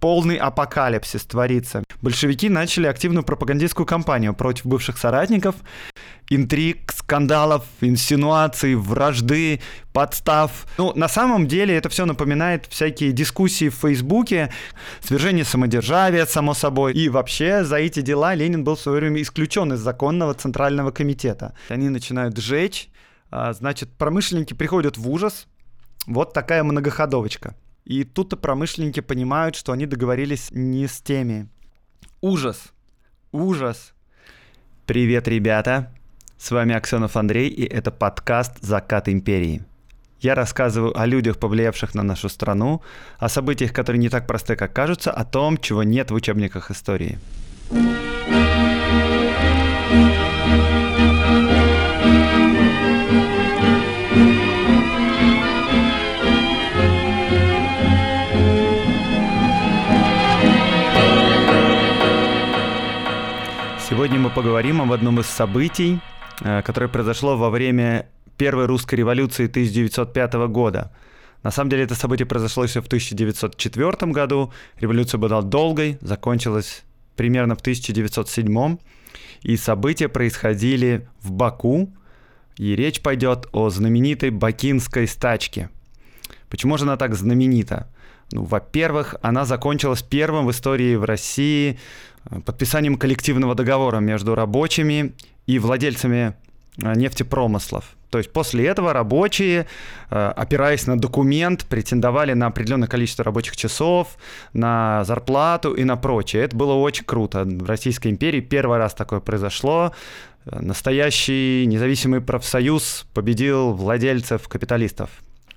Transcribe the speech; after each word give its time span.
полный 0.00 0.36
апокалипсис 0.36 1.24
творится. 1.24 1.84
Большевики 2.00 2.48
начали 2.48 2.86
активную 2.86 3.22
пропагандистскую 3.22 3.86
кампанию 3.86 4.34
против 4.34 4.66
бывших 4.66 4.96
соратников, 4.96 5.56
интриг, 6.30 6.90
скандалов, 6.92 7.64
инсинуаций, 7.82 8.74
вражды, 8.74 9.60
подстав. 9.92 10.66
Ну, 10.78 10.92
на 10.94 11.08
самом 11.08 11.46
деле 11.46 11.76
это 11.76 11.90
все 11.90 12.06
напоминает 12.06 12.66
всякие 12.66 13.12
дискуссии 13.12 13.68
в 13.68 13.74
Фейсбуке, 13.74 14.50
свержение 15.02 15.44
самодержавия, 15.44 16.24
само 16.24 16.54
собой. 16.54 16.94
И 16.94 17.08
вообще 17.08 17.64
за 17.64 17.76
эти 17.76 18.00
дела 18.00 18.34
Ленин 18.34 18.64
был 18.64 18.76
в 18.76 18.80
свое 18.80 19.00
время 19.00 19.20
исключен 19.20 19.72
из 19.74 19.80
законного 19.80 20.32
центрального 20.32 20.90
комитета. 20.90 21.54
Они 21.68 21.90
начинают 21.90 22.38
сжечь, 22.38 22.88
а, 23.30 23.52
значит, 23.52 23.90
промышленники 23.90 24.54
приходят 24.54 24.96
в 24.96 25.08
ужас. 25.08 25.46
Вот 26.06 26.32
такая 26.32 26.64
многоходовочка. 26.64 27.54
И 27.84 28.04
тут-то 28.04 28.36
промышленники 28.36 29.00
понимают, 29.00 29.56
что 29.56 29.72
они 29.72 29.86
договорились 29.86 30.50
не 30.50 30.86
с 30.86 31.00
теми. 31.00 31.48
Ужас. 32.20 32.72
Ужас. 33.32 33.92
Привет, 34.86 35.28
ребята. 35.28 35.92
С 36.36 36.50
вами 36.50 36.74
Аксенов 36.74 37.16
Андрей, 37.16 37.48
и 37.48 37.64
это 37.64 37.90
подкаст 37.90 38.58
«Закат 38.60 39.08
империи». 39.08 39.64
Я 40.20 40.34
рассказываю 40.34 40.98
о 40.98 41.06
людях, 41.06 41.38
повлиявших 41.38 41.94
на 41.94 42.02
нашу 42.02 42.28
страну, 42.28 42.82
о 43.18 43.28
событиях, 43.28 43.72
которые 43.72 44.00
не 44.00 44.10
так 44.10 44.26
просты, 44.26 44.54
как 44.54 44.72
кажутся, 44.74 45.10
о 45.12 45.24
том, 45.24 45.56
чего 45.56 45.82
нет 45.82 46.10
в 46.10 46.14
учебниках 46.14 46.70
истории. 46.70 47.18
Сегодня 47.70 47.90
мы 48.30 48.49
поговорим 64.60 64.82
об 64.82 64.92
одном 64.92 65.20
из 65.20 65.26
событий, 65.26 66.00
э, 66.42 66.60
которое 66.60 66.88
произошло 66.88 67.34
во 67.38 67.48
время 67.48 68.10
Первой 68.36 68.66
русской 68.66 68.96
революции 68.96 69.46
1905 69.46 70.48
года. 70.48 70.92
На 71.42 71.50
самом 71.50 71.70
деле 71.70 71.84
это 71.84 71.94
событие 71.94 72.26
произошло 72.26 72.64
еще 72.64 72.82
в 72.82 72.86
1904 72.86 74.12
году. 74.12 74.52
Революция 74.78 75.16
была 75.16 75.40
долгой, 75.40 75.96
закончилась 76.02 76.82
примерно 77.16 77.54
в 77.56 77.60
1907. 77.60 78.76
И 79.40 79.56
события 79.56 80.10
происходили 80.10 81.08
в 81.22 81.32
Баку. 81.32 81.90
И 82.58 82.76
речь 82.76 83.00
пойдет 83.00 83.46
о 83.52 83.70
знаменитой 83.70 84.28
бакинской 84.28 85.08
стачке. 85.08 85.70
Почему 86.50 86.76
же 86.76 86.84
она 86.84 86.98
так 86.98 87.14
знаменита? 87.14 87.88
Ну, 88.32 88.44
во-первых, 88.44 89.16
она 89.22 89.44
закончилась 89.44 90.02
первым 90.02 90.46
в 90.46 90.50
истории 90.50 90.96
в 90.96 91.04
России 91.04 91.78
подписанием 92.44 92.96
коллективного 92.96 93.54
договора 93.54 93.98
между 93.98 94.34
рабочими 94.34 95.14
и 95.46 95.58
владельцами 95.58 96.34
э, 96.82 96.94
нефтепромыслов. 96.94 97.84
То 98.10 98.18
есть 98.18 98.32
после 98.32 98.66
этого 98.66 98.92
рабочие, 98.92 99.66
э, 100.10 100.32
опираясь 100.36 100.86
на 100.86 100.98
документ, 100.98 101.64
претендовали 101.66 102.32
на 102.32 102.46
определенное 102.46 102.88
количество 102.88 103.24
рабочих 103.24 103.56
часов, 103.56 104.16
на 104.52 105.04
зарплату 105.04 105.72
и 105.74 105.84
на 105.84 105.96
прочее. 105.96 106.44
Это 106.44 106.56
было 106.56 106.74
очень 106.74 107.04
круто. 107.04 107.44
В 107.44 107.66
Российской 107.66 108.08
империи 108.08 108.40
первый 108.40 108.78
раз 108.78 108.94
такое 108.94 109.20
произошло. 109.20 109.92
Настоящий 110.44 111.66
независимый 111.66 112.20
профсоюз 112.20 113.06
победил 113.14 113.72
владельцев 113.72 114.48
капиталистов. 114.48 115.10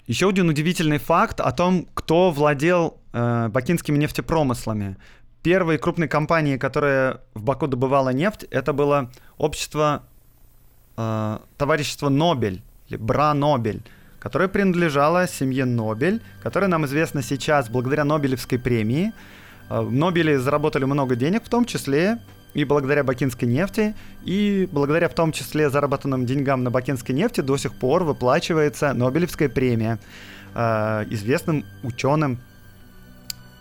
Еще 0.05 0.27
один 0.27 0.49
удивительный 0.49 0.97
факт 0.97 1.39
о 1.39 1.51
том, 1.53 1.87
кто 1.93 2.29
владел 2.29 2.99
э, 3.13 3.47
бакинскими 3.49 3.97
нефтепромыслами. 3.97 4.97
Первой 5.43 5.77
крупной 5.77 6.07
компанией, 6.07 6.57
которая 6.57 7.19
в 7.33 7.43
Баку 7.43 7.67
добывала 7.67 8.09
нефть, 8.13 8.45
это 8.49 8.71
было 8.71 9.11
общество 9.37 10.03
э, 10.95 11.39
товарищество 11.57 12.07
Нобель, 12.07 12.61
или 12.87 12.95
Бра 12.95 13.33
Нобель, 13.33 13.81
которое 14.21 14.47
принадлежало 14.47 15.27
семье 15.27 15.65
Нобель, 15.65 16.21
которая 16.41 16.69
нам 16.69 16.85
известна 16.85 17.21
сейчас 17.21 17.69
благодаря 17.69 18.05
Нобелевской 18.05 18.57
премии. 18.57 19.11
Э, 19.69 19.81
Нобели 19.81 20.37
заработали 20.37 20.85
много 20.85 21.17
денег, 21.17 21.43
в 21.43 21.49
том 21.49 21.65
числе 21.65 22.19
и 22.53 22.63
благодаря 22.63 23.03
бакинской 23.03 23.49
нефти, 23.49 23.95
и 24.23 24.69
благодаря 24.71 25.09
в 25.09 25.13
том 25.13 25.33
числе 25.33 25.69
заработанным 25.69 26.25
деньгам 26.25 26.63
на 26.63 26.71
бакинской 26.71 27.13
нефти 27.13 27.41
до 27.41 27.57
сих 27.57 27.75
пор 27.75 28.05
выплачивается 28.05 28.93
Нобелевская 28.93 29.49
премия 29.49 29.99
э, 30.55 31.05
известным 31.09 31.65
ученым 31.83 32.39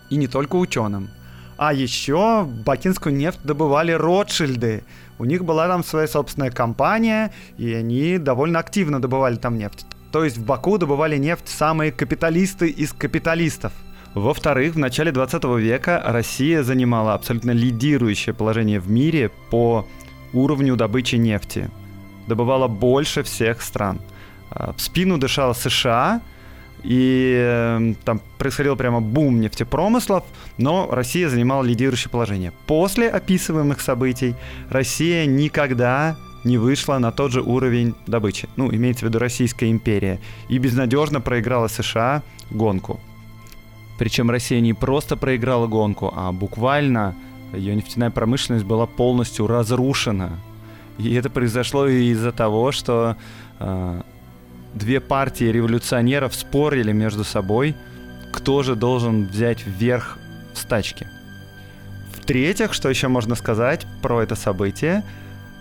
и 0.09 0.15
не 0.15 0.27
только 0.27 0.55
ученым. 0.55 1.09
А 1.57 1.73
еще 1.73 2.43
бакинскую 2.43 3.15
нефть 3.15 3.39
добывали 3.43 3.91
Ротшильды. 3.91 4.83
У 5.19 5.25
них 5.25 5.45
была 5.45 5.67
там 5.67 5.83
своя 5.83 6.07
собственная 6.07 6.51
компания, 6.51 7.31
и 7.57 7.73
они 7.73 8.17
довольно 8.17 8.59
активно 8.59 9.01
добывали 9.01 9.35
там 9.35 9.57
нефть. 9.57 9.85
То 10.11 10.23
есть 10.23 10.37
в 10.37 10.45
Баку 10.45 10.77
добывали 10.77 11.17
нефть 11.17 11.47
самые 11.47 11.91
капиталисты 11.91 12.67
из 12.67 12.93
капиталистов. 12.93 13.71
Во-вторых, 14.13 14.75
в 14.75 14.79
начале 14.79 15.11
20 15.11 15.43
века 15.59 16.01
Россия 16.05 16.63
занимала 16.63 17.13
абсолютно 17.13 17.51
лидирующее 17.51 18.33
положение 18.33 18.79
в 18.79 18.89
мире 18.89 19.31
по 19.49 19.87
уровню 20.33 20.75
добычи 20.75 21.15
нефти. 21.15 21.69
Добывала 22.27 22.67
больше 22.67 23.23
всех 23.23 23.61
стран. 23.61 23.99
А, 24.51 24.73
в 24.73 24.81
спину 24.81 25.17
дышала 25.17 25.53
США– 25.53 26.21
и 26.83 27.35
э, 27.37 27.93
там 28.03 28.21
происходил 28.37 28.75
прямо 28.75 29.01
бум 29.01 29.39
нефтепромыслов, 29.39 30.23
но 30.57 30.89
Россия 30.91 31.29
занимала 31.29 31.63
лидирующее 31.63 32.09
положение. 32.09 32.51
После 32.67 33.09
описываемых 33.09 33.81
событий 33.81 34.35
Россия 34.69 35.25
никогда 35.25 36.17
не 36.43 36.57
вышла 36.57 36.97
на 36.97 37.11
тот 37.11 37.31
же 37.31 37.41
уровень 37.41 37.95
добычи. 38.05 38.49
Ну, 38.57 38.73
имеется 38.73 39.05
в 39.05 39.09
виду 39.09 39.19
Российская 39.19 39.71
империя. 39.71 40.19
И 40.49 40.57
безнадежно 40.57 41.21
проиграла 41.21 41.67
США 41.67 42.21
гонку. 42.51 42.99
Причем 43.97 44.29
Россия 44.29 44.59
не 44.59 44.73
просто 44.73 45.15
проиграла 45.15 45.67
гонку, 45.67 46.11
а 46.13 46.31
буквально 46.31 47.15
ее 47.53 47.75
нефтяная 47.75 48.09
промышленность 48.09 48.65
была 48.65 48.87
полностью 48.87 49.47
разрушена. 49.47 50.31
И 50.97 51.13
это 51.13 51.29
произошло 51.29 51.87
из-за 51.87 52.31
того, 52.31 52.71
что 52.71 53.15
э, 53.59 54.01
две 54.73 54.99
партии 54.99 55.45
революционеров 55.45 56.33
спорили 56.35 56.91
между 56.91 57.23
собой, 57.23 57.75
кто 58.31 58.63
же 58.63 58.75
должен 58.75 59.25
взять 59.25 59.65
вверх 59.65 60.17
в 60.53 60.57
стачке. 60.57 61.07
В-третьих, 62.13 62.73
что 62.73 62.89
еще 62.89 63.07
можно 63.07 63.35
сказать 63.35 63.85
про 64.01 64.21
это 64.21 64.35
событие, 64.35 65.03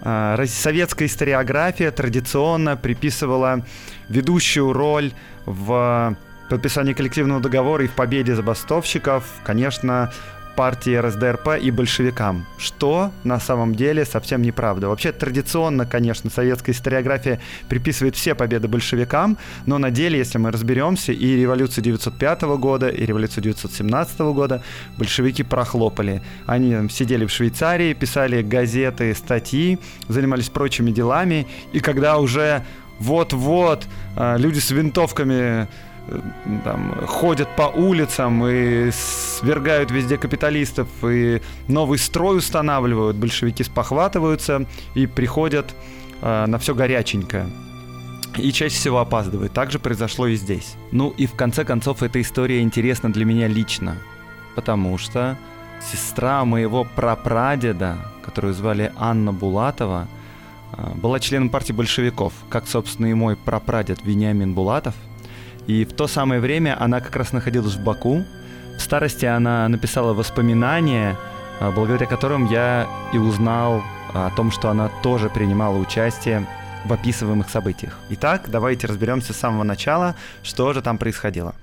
а, 0.02 0.42
советская 0.46 1.08
историография 1.08 1.90
традиционно 1.90 2.76
приписывала 2.76 3.64
ведущую 4.08 4.72
роль 4.72 5.12
в 5.46 6.16
подписании 6.48 6.92
коллективного 6.92 7.40
договора 7.40 7.84
и 7.84 7.88
в 7.88 7.92
победе 7.92 8.34
забастовщиков, 8.34 9.24
конечно, 9.44 10.12
партии 10.56 10.96
РСДРП 10.96 11.60
и 11.60 11.70
большевикам, 11.70 12.46
что 12.58 13.10
на 13.24 13.40
самом 13.40 13.74
деле 13.74 14.04
совсем 14.04 14.42
неправда. 14.42 14.88
Вообще 14.88 15.12
традиционно, 15.12 15.86
конечно, 15.86 16.30
советская 16.30 16.74
историография 16.74 17.40
приписывает 17.68 18.16
все 18.16 18.34
победы 18.34 18.68
большевикам, 18.68 19.38
но 19.66 19.78
на 19.78 19.90
деле, 19.90 20.18
если 20.18 20.38
мы 20.38 20.50
разберемся, 20.50 21.12
и 21.12 21.36
революцию 21.36 21.84
905 21.84 22.42
года, 22.42 22.88
и 22.88 23.04
революцию 23.04 23.44
917 23.44 24.18
года 24.20 24.62
большевики 24.98 25.42
прохлопали. 25.42 26.22
Они 26.46 26.72
там, 26.72 26.90
сидели 26.90 27.26
в 27.26 27.30
Швейцарии, 27.30 27.94
писали 27.94 28.42
газеты, 28.42 29.14
статьи, 29.14 29.78
занимались 30.08 30.48
прочими 30.48 30.90
делами, 30.90 31.46
и 31.72 31.80
когда 31.80 32.18
уже 32.18 32.64
вот-вот 32.98 33.86
э, 34.16 34.36
люди 34.38 34.60
с 34.60 34.70
винтовками 34.70 35.68
там, 36.64 36.94
ходят 37.06 37.54
по 37.56 37.62
улицам 37.62 38.46
и 38.46 38.90
свергают 38.90 39.90
везде 39.90 40.18
капиталистов, 40.18 40.88
и 41.02 41.40
новый 41.68 41.98
строй 41.98 42.38
устанавливают, 42.38 43.16
большевики 43.16 43.64
спохватываются 43.64 44.66
и 44.94 45.06
приходят 45.06 45.74
э, 46.20 46.46
на 46.46 46.58
все 46.58 46.74
горяченькое. 46.74 47.46
И 48.36 48.50
чаще 48.52 48.74
всего 48.74 48.98
опаздывают. 48.98 49.52
Так 49.52 49.70
же 49.70 49.78
произошло 49.78 50.26
и 50.26 50.36
здесь. 50.36 50.74
Ну 50.90 51.10
и 51.10 51.26
в 51.26 51.34
конце 51.34 51.64
концов 51.64 52.02
эта 52.02 52.20
история 52.20 52.62
интересна 52.62 53.12
для 53.12 53.26
меня 53.26 53.46
лично, 53.46 53.98
потому 54.54 54.96
что 54.96 55.36
сестра 55.92 56.44
моего 56.44 56.84
прапрадеда, 56.84 57.98
которую 58.24 58.54
звали 58.54 58.90
Анна 58.96 59.32
Булатова, 59.32 60.08
была 60.94 61.20
членом 61.20 61.50
партии 61.50 61.74
большевиков, 61.74 62.32
как, 62.48 62.66
собственно, 62.66 63.06
и 63.06 63.14
мой 63.14 63.36
прапрадед 63.36 63.98
Вениамин 64.02 64.54
Булатов– 64.54 64.94
и 65.66 65.84
в 65.84 65.92
то 65.92 66.06
самое 66.06 66.40
время 66.40 66.76
она 66.80 67.00
как 67.00 67.16
раз 67.16 67.32
находилась 67.32 67.74
в 67.74 67.82
Баку. 67.82 68.24
В 68.76 68.80
старости 68.80 69.26
она 69.26 69.68
написала 69.68 70.12
воспоминания, 70.12 71.16
а, 71.60 71.70
благодаря 71.70 72.06
которым 72.06 72.46
я 72.46 72.88
и 73.12 73.18
узнал 73.18 73.82
о 74.14 74.30
том, 74.30 74.50
что 74.50 74.70
она 74.70 74.90
тоже 75.02 75.30
принимала 75.30 75.76
участие 75.76 76.46
в 76.84 76.92
описываемых 76.92 77.48
событиях. 77.48 77.98
Итак, 78.10 78.44
давайте 78.48 78.86
разберемся 78.86 79.32
с 79.32 79.36
самого 79.36 79.62
начала, 79.62 80.16
что 80.42 80.72
же 80.72 80.82
там 80.82 80.98
происходило. 80.98 81.54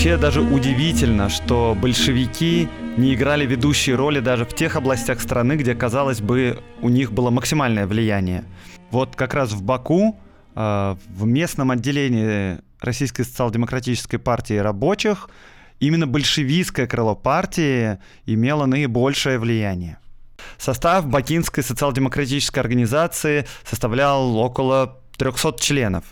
Вообще 0.00 0.16
даже 0.16 0.40
удивительно, 0.40 1.28
что 1.28 1.76
большевики 1.78 2.70
не 2.96 3.12
играли 3.12 3.44
ведущие 3.44 3.96
роли 3.96 4.20
даже 4.20 4.46
в 4.46 4.54
тех 4.54 4.76
областях 4.76 5.20
страны, 5.20 5.56
где, 5.56 5.74
казалось 5.74 6.22
бы, 6.22 6.62
у 6.80 6.88
них 6.88 7.12
было 7.12 7.28
максимальное 7.28 7.86
влияние. 7.86 8.44
Вот 8.90 9.14
как 9.14 9.34
раз 9.34 9.52
в 9.52 9.62
Баку, 9.62 10.18
э, 10.54 10.96
в 11.06 11.26
местном 11.26 11.70
отделении 11.70 12.60
Российской 12.80 13.24
социал-демократической 13.24 14.16
партии 14.16 14.54
рабочих, 14.54 15.28
именно 15.80 16.06
большевистское 16.06 16.86
крыло 16.86 17.14
партии 17.14 17.98
имело 18.24 18.64
наибольшее 18.64 19.38
влияние. 19.38 19.98
Состав 20.56 21.08
Бакинской 21.08 21.62
социал-демократической 21.62 22.60
организации 22.60 23.44
составлял 23.64 24.34
около 24.38 24.98
300 25.18 25.56
членов. 25.60 26.04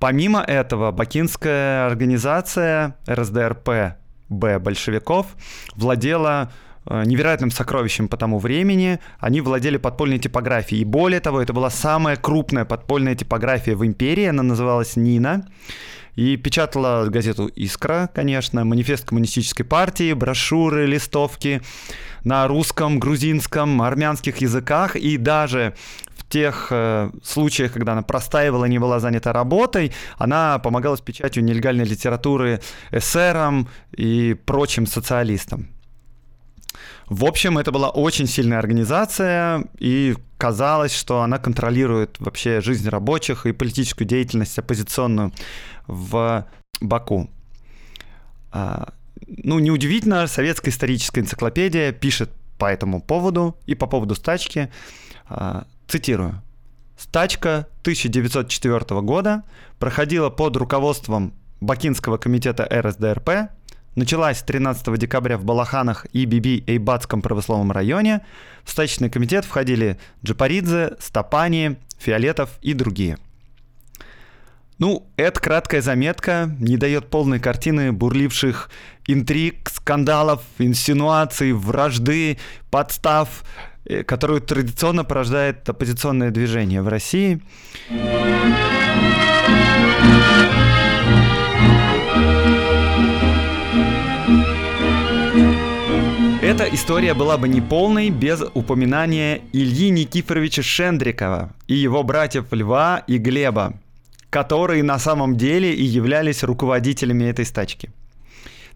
Помимо 0.00 0.40
этого, 0.40 0.92
Бакинская 0.92 1.86
организация 1.86 2.96
РСДРП 3.08 3.98
Б 4.30 4.58
большевиков 4.58 5.26
владела 5.74 6.50
э, 6.86 7.02
невероятным 7.04 7.50
сокровищем 7.50 8.08
по 8.08 8.16
тому 8.16 8.38
времени. 8.38 8.98
Они 9.18 9.42
владели 9.42 9.76
подпольной 9.76 10.18
типографией. 10.18 10.80
И 10.80 10.84
более 10.86 11.20
того, 11.20 11.42
это 11.42 11.52
была 11.52 11.68
самая 11.68 12.16
крупная 12.16 12.64
подпольная 12.64 13.14
типография 13.14 13.74
в 13.74 13.84
империи. 13.84 14.24
Она 14.24 14.42
называлась 14.42 14.96
«Нина». 14.96 15.46
И 16.16 16.36
печатала 16.36 17.06
газету 17.06 17.46
«Искра», 17.46 18.10
конечно, 18.12 18.64
манифест 18.64 19.06
коммунистической 19.06 19.64
партии, 19.64 20.12
брошюры, 20.12 20.86
листовки 20.86 21.62
на 22.24 22.46
русском, 22.48 22.98
грузинском, 22.98 23.80
армянских 23.82 24.38
языках. 24.38 24.96
И 24.96 25.16
даже 25.18 25.74
тех 26.30 26.68
э, 26.70 27.10
случаях, 27.22 27.72
когда 27.72 27.92
она 27.92 28.02
простаивала, 28.02 28.64
не 28.64 28.78
была 28.78 29.00
занята 29.00 29.32
работой, 29.32 29.92
она 30.16 30.58
помогала 30.58 30.96
с 30.96 31.00
печатью 31.00 31.44
нелегальной 31.44 31.84
литературы 31.84 32.60
эсерам 32.92 33.68
и 33.92 34.34
прочим 34.46 34.86
социалистам. 34.86 35.68
В 37.06 37.24
общем, 37.24 37.58
это 37.58 37.72
была 37.72 37.90
очень 37.90 38.28
сильная 38.28 38.60
организация, 38.60 39.64
и 39.80 40.16
казалось, 40.38 40.94
что 40.94 41.22
она 41.22 41.38
контролирует 41.38 42.16
вообще 42.20 42.60
жизнь 42.60 42.88
рабочих 42.88 43.46
и 43.46 43.52
политическую 43.52 44.06
деятельность 44.06 44.56
оппозиционную 44.56 45.32
в 45.88 46.46
Баку. 46.80 47.28
А, 48.52 48.92
ну, 49.26 49.58
неудивительно, 49.58 50.28
советская 50.28 50.72
историческая 50.72 51.20
энциклопедия 51.22 51.90
пишет 51.90 52.30
по 52.58 52.66
этому 52.66 53.02
поводу 53.02 53.56
и 53.66 53.74
по 53.74 53.86
поводу 53.86 54.14
стачки, 54.14 54.70
а, 55.28 55.66
цитирую. 55.90 56.42
Стачка 56.96 57.66
1904 57.82 59.00
года 59.00 59.42
проходила 59.78 60.30
под 60.30 60.56
руководством 60.56 61.34
Бакинского 61.60 62.16
комитета 62.16 62.68
РСДРП, 62.70 63.50
началась 63.96 64.42
13 64.42 64.98
декабря 64.98 65.36
в 65.36 65.44
Балаханах 65.44 66.06
и 66.12 66.24
Биби-Эйбатском 66.24 67.22
православном 67.22 67.72
районе. 67.72 68.24
В 68.64 68.70
стачечный 68.70 69.10
комитет 69.10 69.44
входили 69.44 69.98
Джапаридзе, 70.24 70.96
Стапани, 71.00 71.76
Фиолетов 71.98 72.50
и 72.62 72.72
другие– 72.74 73.18
ну, 74.80 75.06
эта 75.16 75.38
краткая 75.38 75.82
заметка 75.82 76.56
не 76.58 76.78
дает 76.78 77.10
полной 77.10 77.38
картины 77.38 77.92
бурливших 77.92 78.70
интриг, 79.06 79.68
скандалов, 79.68 80.42
инсинуаций, 80.56 81.52
вражды, 81.52 82.38
подстав, 82.70 83.44
которую 84.06 84.40
традиционно 84.40 85.04
порождает 85.04 85.68
оппозиционное 85.68 86.30
движение 86.30 86.82
в 86.82 86.88
России. 86.88 87.40
Эта 96.42 96.64
история 96.74 97.14
была 97.14 97.38
бы 97.38 97.48
неполной 97.48 98.10
без 98.10 98.42
упоминания 98.54 99.42
Ильи 99.52 99.90
Никифоровича 99.90 100.62
Шендрикова 100.62 101.52
и 101.68 101.74
его 101.74 102.02
братьев 102.02 102.46
Льва 102.50 103.04
и 103.06 103.18
Глеба, 103.18 103.74
которые 104.30 104.82
на 104.82 104.98
самом 104.98 105.36
деле 105.36 105.72
и 105.72 105.84
являлись 105.84 106.42
руководителями 106.42 107.24
этой 107.24 107.44
стачки. 107.44 107.90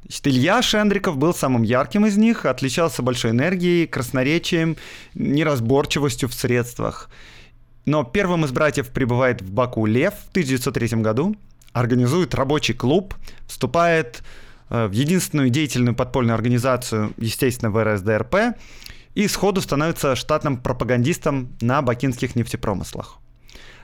Значит, 0.04 0.26
Илья 0.26 0.60
Шендриков 0.60 1.16
был 1.16 1.32
самым 1.32 1.62
ярким 1.62 2.04
из 2.04 2.18
них, 2.18 2.44
отличался 2.44 3.02
большой 3.02 3.30
энергией, 3.30 3.86
красноречием, 3.86 4.76
неразборчивостью 5.14 6.28
в 6.28 6.34
средствах. 6.34 7.08
Но 7.86 8.04
первым 8.04 8.44
из 8.44 8.52
братьев 8.52 8.90
прибывает 8.90 9.40
в 9.40 9.50
Баку 9.50 9.86
Лев 9.86 10.14
в 10.26 10.30
1903 10.30 11.00
году, 11.00 11.36
организует 11.72 12.34
рабочий 12.34 12.74
клуб, 12.74 13.14
вступает 13.46 14.22
э, 14.68 14.86
в 14.86 14.92
единственную 14.92 15.48
деятельную 15.48 15.94
подпольную 15.94 16.34
организацию, 16.34 17.14
естественно, 17.16 17.70
в 17.70 17.82
РСДРП, 17.82 18.56
и 19.14 19.26
сходу 19.26 19.62
становится 19.62 20.16
штатным 20.16 20.58
пропагандистом 20.58 21.56
на 21.62 21.80
бакинских 21.80 22.36
нефтепромыслах. 22.36 23.18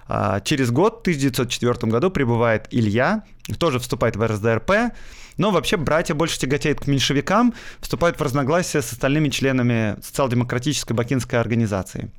А, 0.07 0.41
через 0.41 0.71
год, 0.71 0.99
в 0.99 1.01
1904 1.03 1.91
году, 1.91 2.11
прибывает 2.11 2.67
Илья, 2.71 3.23
тоже 3.59 3.79
вступает 3.79 4.17
в 4.17 4.27
РСДРП, 4.27 4.93
но 5.41 5.51
вообще 5.51 5.79
братья 5.79 6.15
больше 6.15 6.39
тяготеют 6.39 6.81
к 6.81 6.87
меньшевикам, 6.87 7.55
вступают 7.81 8.21
в 8.21 8.23
разногласия 8.23 8.83
с 8.83 8.93
остальными 8.93 9.31
членами 9.31 9.97
социал-демократической 10.03 10.93
бакинской 10.93 11.41
организации. 11.41 12.11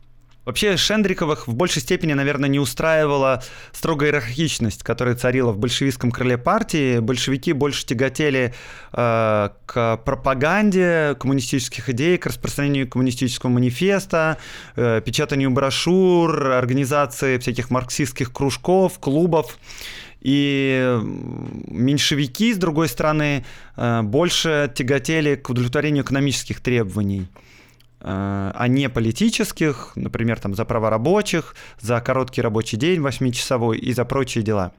Вообще 0.44 0.76
Шендриковых 0.76 1.48
в 1.48 1.54
большей 1.54 1.84
степени, 1.84 2.14
наверное, 2.14 2.50
не 2.50 2.58
устраивала 2.58 3.44
строгая 3.74 4.10
иерархичность, 4.10 4.82
которая 4.82 5.14
царила 5.14 5.52
в 5.52 5.60
большевистском 5.60 6.10
крыле 6.10 6.40
партии. 6.40 6.98
Большевики 6.98 7.54
больше 7.54 7.86
тяготели 7.86 8.56
э, 8.92 9.50
к 9.68 9.98
пропаганде 9.98 11.16
коммунистических 11.20 11.92
идей, 11.92 12.18
к 12.18 12.26
распространению 12.26 12.90
коммунистического 12.90 13.52
манифеста, 13.52 14.40
э, 14.76 15.00
печатанию 15.06 15.52
брошюр, 15.52 16.54
организации 16.54 17.38
всяких 17.38 17.70
марксистских 17.70 18.34
кружков, 18.34 18.98
клубов. 18.98 19.60
И 20.22 21.00
меньшевики, 21.68 22.54
с 22.54 22.58
другой 22.58 22.88
стороны, 22.88 23.44
э, 23.76 24.02
больше 24.04 24.72
тяготели 24.74 25.36
к 25.36 25.50
удовлетворению 25.50 26.04
экономических 26.04 26.62
требований. 26.62 27.28
Э, 28.02 28.52
а 28.56 28.68
не 28.68 28.90
политических, 28.90 29.94
например, 29.96 30.40
там, 30.40 30.54
за 30.56 30.66
права 30.66 30.90
рабочих, 30.90 31.56
за 31.80 32.00
короткий 32.02 32.42
рабочий 32.42 32.78
день 32.78 33.02
восьмичасовой 33.02 33.78
и 33.78 33.94
за 33.94 34.06
прочие 34.06 34.44
дела. 34.44 34.74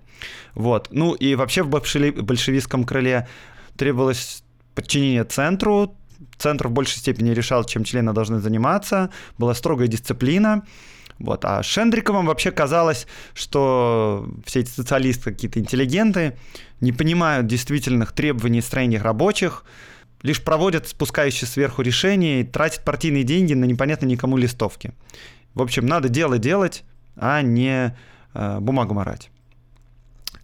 Вот. 0.55 0.89
Ну 0.91 1.15
и 1.15 1.35
вообще 1.35 1.63
в 1.63 1.69
большевистском 1.69 2.85
крыле 2.85 3.29
требовалось 3.77 4.45
подчинение 4.75 5.25
центру, 5.25 5.97
центр 6.39 6.69
в 6.69 6.73
большей 6.73 6.99
степени 6.99 7.31
решал, 7.31 7.65
чем 7.65 7.85
члены 7.85 8.13
должны 8.13 8.41
заниматься, 8.41 9.11
была 9.39 9.55
строгая 9.55 9.89
дисциплина. 9.89 10.63
Вот. 11.23 11.45
А 11.45 11.63
Шендриковым 11.63 12.27
вообще 12.27 12.51
казалось, 12.51 13.07
что 13.33 14.29
все 14.45 14.61
эти 14.61 14.71
социалисты 14.71 15.31
какие-то 15.31 15.61
интеллигенты 15.61 16.37
не 16.81 16.93
понимают 16.93 17.47
действительных 17.47 18.13
требований 18.13 18.61
строения 18.61 19.01
рабочих, 19.01 19.65
лишь 20.23 20.43
проводят 20.43 20.89
спускающие 20.89 21.47
сверху 21.47 21.83
решения 21.83 22.41
и 22.41 22.45
тратят 22.45 22.85
партийные 22.85 23.23
деньги 23.23 23.55
на 23.55 23.65
непонятно 23.65 24.07
никому 24.07 24.37
листовки. 24.37 24.93
В 25.55 25.63
общем, 25.63 25.87
надо 25.87 26.09
дело 26.09 26.39
делать, 26.39 26.83
а 27.17 27.41
не 27.41 27.95
э, 28.35 28.59
бумагу 28.59 28.95
морать. 28.95 29.31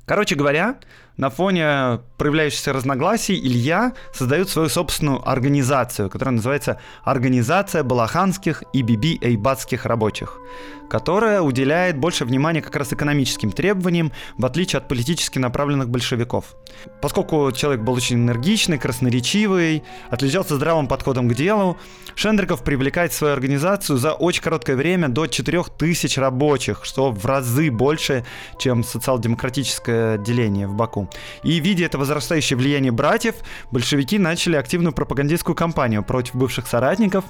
Короче 0.06 0.36
говоря, 0.36 0.76
на 1.18 1.30
фоне 1.30 2.00
проявляющихся 2.16 2.72
разногласий 2.72 3.34
Илья 3.34 3.92
создает 4.14 4.48
свою 4.48 4.68
собственную 4.68 5.28
организацию, 5.28 6.08
которая 6.08 6.36
называется 6.36 6.80
«Организация 7.02 7.82
балаханских 7.82 8.62
и 8.72 8.82
биби-эйбатских 8.82 9.84
рабочих», 9.84 10.38
которая 10.88 11.40
уделяет 11.40 11.98
больше 11.98 12.24
внимания 12.24 12.62
как 12.62 12.76
раз 12.76 12.92
экономическим 12.92 13.52
требованиям, 13.52 14.12
в 14.36 14.46
отличие 14.46 14.78
от 14.78 14.88
политически 14.88 15.38
направленных 15.38 15.88
большевиков. 15.88 16.56
Поскольку 17.00 17.50
человек 17.52 17.82
был 17.82 17.94
очень 17.94 18.16
энергичный, 18.16 18.78
красноречивый, 18.78 19.82
отличался 20.10 20.56
здравым 20.56 20.86
подходом 20.86 21.28
к 21.28 21.34
делу, 21.34 21.76
Шендриков 22.14 22.64
привлекает 22.64 23.12
в 23.12 23.14
свою 23.14 23.32
организацию 23.32 23.98
за 23.98 24.12
очень 24.12 24.42
короткое 24.42 24.76
время 24.76 25.08
до 25.08 25.26
4000 25.26 26.18
рабочих, 26.18 26.84
что 26.84 27.10
в 27.12 27.24
разы 27.24 27.70
больше, 27.70 28.24
чем 28.58 28.82
социал-демократическое 28.82 30.14
отделение 30.14 30.66
в 30.66 30.74
Баку. 30.74 31.08
И 31.42 31.60
видя 31.60 31.84
это 31.84 31.98
возрастающее 31.98 32.56
влияние 32.56 32.92
братьев, 32.92 33.36
большевики 33.70 34.18
начали 34.18 34.56
активную 34.56 34.92
пропагандистскую 34.92 35.54
кампанию 35.54 36.02
против 36.02 36.34
бывших 36.34 36.66
соратников, 36.66 37.24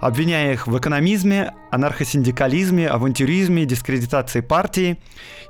обвиняя 0.00 0.52
их 0.52 0.66
в 0.66 0.78
экономизме, 0.78 1.54
анархосиндикализме, 1.70 2.88
авантюризме, 2.98 3.64
дискредитации 3.64 4.40
партии, 4.40 4.98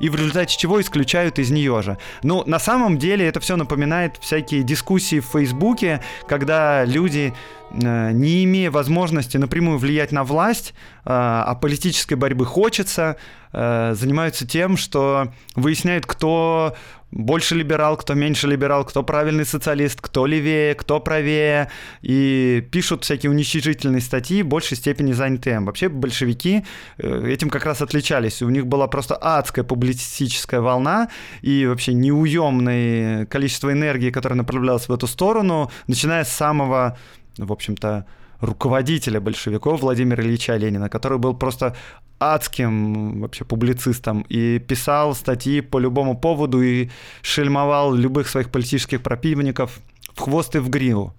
и 0.00 0.08
в 0.08 0.14
результате 0.14 0.56
чего 0.56 0.80
исключают 0.80 1.38
из 1.38 1.50
нее 1.50 1.82
же. 1.82 1.98
Ну, 2.22 2.44
на 2.46 2.58
самом 2.58 2.98
деле 2.98 3.26
это 3.26 3.40
все 3.40 3.56
напоминает 3.56 4.16
всякие 4.20 4.62
дискуссии 4.62 5.20
в 5.20 5.26
Фейсбуке, 5.26 6.00
когда 6.26 6.84
люди 6.84 7.34
не 7.72 8.44
имея 8.44 8.70
возможности 8.70 9.36
напрямую 9.36 9.78
влиять 9.78 10.12
на 10.12 10.24
власть, 10.24 10.72
э, 10.72 11.10
а 11.10 11.54
политической 11.54 12.14
борьбы 12.14 12.46
хочется, 12.46 13.16
э, 13.52 13.94
занимаются 13.94 14.46
тем, 14.46 14.76
что 14.76 15.32
выясняют, 15.54 16.06
кто 16.06 16.74
больше 17.10 17.54
либерал, 17.54 17.96
кто 17.96 18.14
меньше 18.14 18.46
либерал, 18.46 18.84
кто 18.84 19.02
правильный 19.02 19.46
социалист, 19.46 19.98
кто 20.00 20.26
левее, 20.26 20.74
кто 20.74 21.00
правее, 21.00 21.70
и 22.02 22.66
пишут 22.70 23.04
всякие 23.04 23.30
уничижительные 23.30 24.02
статьи, 24.02 24.42
в 24.42 24.46
большей 24.46 24.76
степени 24.76 25.12
заняты 25.12 25.50
им. 25.50 25.64
Вообще 25.64 25.88
большевики 25.88 26.64
этим 26.98 27.48
как 27.48 27.64
раз 27.64 27.80
отличались. 27.80 28.42
У 28.42 28.50
них 28.50 28.66
была 28.66 28.88
просто 28.88 29.16
адская 29.16 29.64
публицистическая 29.64 30.60
волна 30.60 31.08
и 31.40 31.66
вообще 31.66 31.94
неуемное 31.94 33.24
количество 33.24 33.72
энергии, 33.72 34.10
которое 34.10 34.34
направлялось 34.34 34.88
в 34.88 34.92
эту 34.92 35.06
сторону, 35.06 35.70
начиная 35.86 36.24
с 36.24 36.30
самого 36.30 36.98
в 37.38 37.52
общем-то, 37.52 38.06
руководителя 38.40 39.20
большевиков 39.20 39.80
Владимира 39.80 40.22
Ильича 40.22 40.56
Ленина, 40.56 40.88
который 40.88 41.18
был 41.18 41.34
просто 41.34 41.74
адским 42.20 43.20
вообще 43.20 43.44
публицистом 43.44 44.24
и 44.28 44.58
писал 44.58 45.14
статьи 45.14 45.60
по 45.60 45.78
любому 45.78 46.16
поводу 46.16 46.62
и 46.62 46.90
шельмовал 47.22 47.94
любых 47.94 48.28
своих 48.28 48.50
политических 48.50 49.02
противников 49.02 49.80
в 50.14 50.20
хвост 50.20 50.56
и 50.56 50.58
в 50.58 50.68
гриву. 50.68 51.14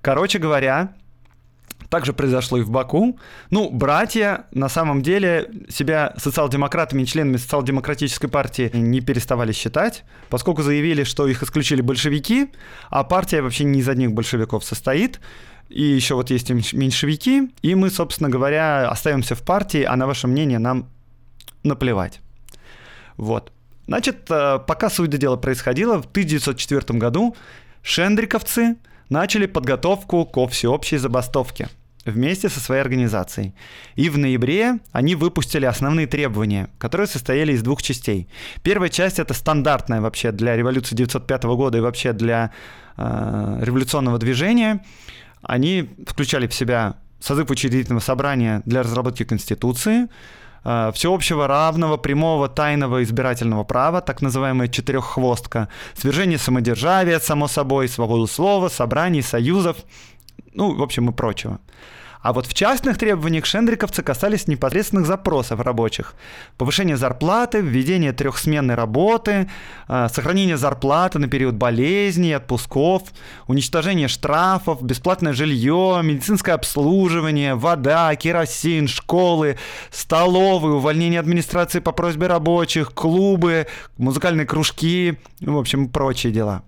Короче 0.00 0.38
говоря, 0.38 0.94
так 1.88 2.06
же 2.06 2.12
произошло 2.12 2.58
и 2.58 2.62
в 2.62 2.70
Баку. 2.70 3.18
Ну, 3.50 3.68
братья 3.70 4.46
на 4.52 4.68
самом 4.70 5.02
деле 5.02 5.50
себя 5.68 6.14
социал-демократами 6.16 7.02
и 7.02 7.06
членами 7.06 7.36
социал-демократической 7.36 8.28
партии 8.28 8.70
не 8.72 9.00
переставали 9.00 9.52
считать, 9.52 10.04
поскольку 10.30 10.62
заявили, 10.62 11.04
что 11.04 11.28
их 11.28 11.42
исключили 11.42 11.82
большевики, 11.82 12.50
а 12.88 13.04
партия 13.04 13.42
вообще 13.42 13.64
не 13.64 13.80
из 13.80 13.88
одних 13.88 14.12
большевиков 14.12 14.64
состоит 14.64 15.20
и 15.72 15.82
еще 15.82 16.14
вот 16.14 16.30
есть 16.30 16.50
меньшевики, 16.50 17.50
и 17.62 17.74
мы, 17.74 17.90
собственно 17.90 18.28
говоря, 18.28 18.88
остаемся 18.90 19.34
в 19.34 19.42
партии, 19.42 19.82
а 19.82 19.96
на 19.96 20.06
ваше 20.06 20.26
мнение 20.26 20.58
нам 20.58 20.88
наплевать. 21.64 22.20
Вот. 23.16 23.52
Значит, 23.86 24.30
э, 24.30 24.58
пока 24.66 24.90
суть 24.90 25.10
дела 25.10 25.36
происходила, 25.36 26.00
в 26.00 26.06
1904 26.06 26.98
году 26.98 27.34
шендриковцы 27.82 28.76
начали 29.08 29.46
подготовку 29.46 30.26
ко 30.26 30.46
всеобщей 30.46 30.98
забастовке 30.98 31.68
вместе 32.04 32.48
со 32.48 32.60
своей 32.60 32.82
организацией. 32.82 33.54
И 33.94 34.10
в 34.10 34.18
ноябре 34.18 34.78
они 34.92 35.14
выпустили 35.14 35.66
основные 35.66 36.06
требования, 36.06 36.68
которые 36.78 37.06
состояли 37.06 37.52
из 37.52 37.62
двух 37.62 37.82
частей. 37.82 38.28
Первая 38.62 38.88
часть 38.88 39.18
это 39.18 39.34
стандартная 39.34 40.00
вообще 40.00 40.32
для 40.32 40.56
революции 40.56 40.94
1905 40.94 41.44
года 41.44 41.78
и 41.78 41.80
вообще 41.80 42.12
для 42.12 42.50
э, 42.96 43.58
революционного 43.62 44.18
движения 44.18 44.84
они 45.42 45.88
включали 46.06 46.46
в 46.46 46.54
себя 46.54 46.96
созыв 47.20 47.50
учредительного 47.50 48.00
собрания 48.00 48.62
для 48.64 48.82
разработки 48.82 49.24
Конституции, 49.24 50.08
э, 50.64 50.90
всеобщего 50.94 51.46
равного, 51.46 51.96
прямого, 51.96 52.48
тайного 52.48 53.02
избирательного 53.02 53.64
права, 53.64 54.00
так 54.00 54.22
называемая 54.22 54.68
четыреххвостка, 54.68 55.68
свержение 55.94 56.38
самодержавия, 56.38 57.20
само 57.20 57.48
собой, 57.48 57.88
свободу 57.88 58.26
слова, 58.26 58.68
собраний, 58.68 59.22
союзов, 59.22 59.76
ну, 60.54 60.74
в 60.76 60.82
общем, 60.82 61.10
и 61.10 61.12
прочего. 61.12 61.58
А 62.22 62.32
вот 62.32 62.46
в 62.46 62.54
частных 62.54 62.98
требованиях 62.98 63.44
шендриковцы 63.44 64.02
касались 64.02 64.46
непосредственных 64.46 65.06
запросов 65.06 65.60
рабочих. 65.60 66.14
Повышение 66.56 66.96
зарплаты, 66.96 67.60
введение 67.60 68.12
трехсменной 68.12 68.76
работы, 68.76 69.50
а, 69.88 70.08
сохранение 70.08 70.56
зарплаты 70.56 71.18
на 71.18 71.26
период 71.26 71.56
болезней, 71.56 72.32
отпусков, 72.32 73.02
уничтожение 73.48 74.06
штрафов, 74.06 74.82
бесплатное 74.82 75.32
жилье, 75.32 76.00
медицинское 76.02 76.52
обслуживание, 76.52 77.56
вода, 77.56 78.14
керосин, 78.14 78.86
школы, 78.86 79.58
столовые, 79.90 80.74
увольнение 80.74 81.18
администрации 81.18 81.80
по 81.80 81.90
просьбе 81.90 82.28
рабочих, 82.28 82.94
клубы, 82.94 83.66
музыкальные 83.98 84.46
кружки, 84.46 85.18
в 85.40 85.58
общем, 85.58 85.88
прочие 85.88 86.32
дела. 86.32 86.62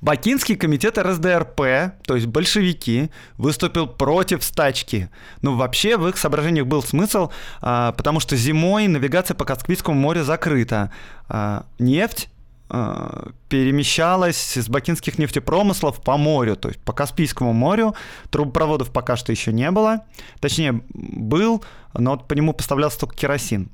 Бакинский 0.00 0.56
комитет 0.56 0.98
РСДРП, 0.98 1.60
то 2.06 2.14
есть 2.14 2.26
большевики, 2.26 3.10
выступил 3.36 3.86
против 3.86 4.42
стачки. 4.42 5.08
Ну, 5.40 5.56
вообще, 5.56 5.96
в 5.96 6.08
их 6.08 6.18
соображениях 6.18 6.66
был 6.66 6.82
смысл, 6.82 7.30
а, 7.60 7.92
потому 7.92 8.20
что 8.20 8.36
зимой 8.36 8.88
навигация 8.88 9.34
по 9.34 9.44
Каспийскому 9.44 9.98
морю 9.98 10.24
закрыта. 10.24 10.92
А, 11.28 11.66
нефть 11.78 12.28
а, 12.68 13.32
перемещалась 13.48 14.56
с 14.56 14.68
бакинских 14.68 15.18
нефтепромыслов 15.18 16.00
по 16.02 16.16
морю, 16.16 16.56
то 16.56 16.68
есть 16.68 16.80
по 16.80 16.92
Каспийскому 16.92 17.52
морю. 17.52 17.94
Трубопроводов 18.30 18.90
пока 18.90 19.16
что 19.16 19.30
еще 19.30 19.52
не 19.52 19.70
было. 19.70 20.04
Точнее, 20.40 20.82
был, 20.94 21.62
но 21.92 22.16
по 22.16 22.32
нему 22.34 22.54
поставлялся 22.54 23.00
только 23.00 23.14
керосин. 23.14 23.70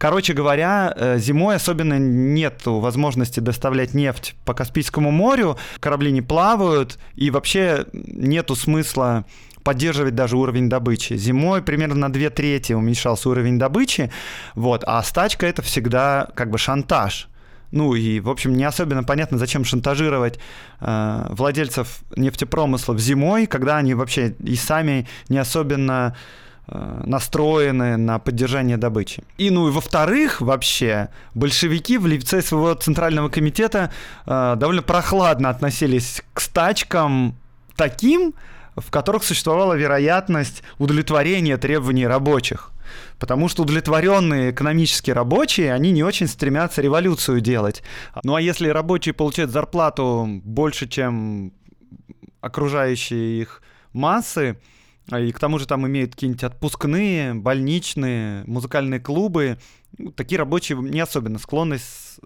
Короче 0.00 0.32
говоря, 0.32 0.94
э, 0.96 1.18
зимой 1.18 1.56
особенно 1.56 1.98
нет 1.98 2.62
возможности 2.64 3.38
доставлять 3.38 3.92
нефть 3.92 4.34
по 4.46 4.54
Каспийскому 4.54 5.10
морю, 5.10 5.58
корабли 5.78 6.10
не 6.10 6.22
плавают, 6.22 6.98
и 7.16 7.30
вообще 7.30 7.84
нету 7.92 8.56
смысла 8.56 9.26
поддерживать 9.62 10.14
даже 10.14 10.38
уровень 10.38 10.70
добычи. 10.70 11.18
Зимой 11.18 11.60
примерно 11.60 11.96
на 11.96 12.10
две 12.10 12.30
трети 12.30 12.72
уменьшался 12.72 13.28
уровень 13.28 13.58
добычи, 13.58 14.10
вот, 14.54 14.84
а 14.86 15.02
стачка 15.02 15.46
это 15.46 15.60
всегда 15.60 16.30
как 16.34 16.48
бы 16.48 16.56
шантаж. 16.56 17.28
Ну 17.70 17.94
и, 17.94 18.20
в 18.20 18.30
общем, 18.30 18.54
не 18.56 18.64
особенно 18.64 19.04
понятно, 19.04 19.36
зачем 19.36 19.66
шантажировать 19.66 20.38
э, 20.80 21.26
владельцев 21.28 22.00
нефтепромыслов 22.16 22.98
зимой, 22.98 23.46
когда 23.46 23.76
они 23.76 23.92
вообще 23.92 24.34
и 24.42 24.56
сами 24.56 25.06
не 25.28 25.36
особенно 25.36 26.16
настроены 26.70 27.96
на 27.96 28.18
поддержание 28.18 28.76
добычи. 28.76 29.22
И, 29.38 29.50
ну 29.50 29.68
и 29.68 29.70
во-вторых, 29.70 30.40
вообще, 30.40 31.08
большевики 31.34 31.98
в 31.98 32.06
лице 32.06 32.42
своего 32.42 32.74
Центрального 32.74 33.28
комитета 33.28 33.90
э, 34.26 34.54
довольно 34.56 34.82
прохладно 34.82 35.48
относились 35.48 36.22
к 36.32 36.40
стачкам 36.40 37.34
таким, 37.76 38.34
в 38.76 38.90
которых 38.90 39.24
существовала 39.24 39.74
вероятность 39.74 40.62
удовлетворения 40.78 41.56
требований 41.56 42.06
рабочих. 42.06 42.70
Потому 43.18 43.48
что 43.48 43.62
удовлетворенные 43.62 44.50
экономически 44.50 45.10
рабочие, 45.10 45.72
они 45.72 45.90
не 45.90 46.02
очень 46.02 46.26
стремятся 46.26 46.82
революцию 46.82 47.40
делать. 47.40 47.82
Ну 48.22 48.34
а 48.34 48.40
если 48.40 48.68
рабочие 48.68 49.12
получают 49.12 49.50
зарплату 49.50 50.40
больше, 50.44 50.88
чем 50.88 51.52
окружающие 52.40 53.40
их 53.40 53.62
массы, 53.92 54.56
и 55.18 55.32
к 55.32 55.38
тому 55.38 55.58
же 55.58 55.66
там 55.66 55.86
имеют 55.86 56.12
какие-нибудь 56.12 56.44
отпускные, 56.44 57.34
больничные, 57.34 58.44
музыкальные 58.46 59.00
клубы. 59.00 59.58
Ну, 59.98 60.12
такие 60.12 60.38
рабочие 60.38 60.78
не 60.78 61.00
особенно 61.00 61.38
склонны 61.38 61.78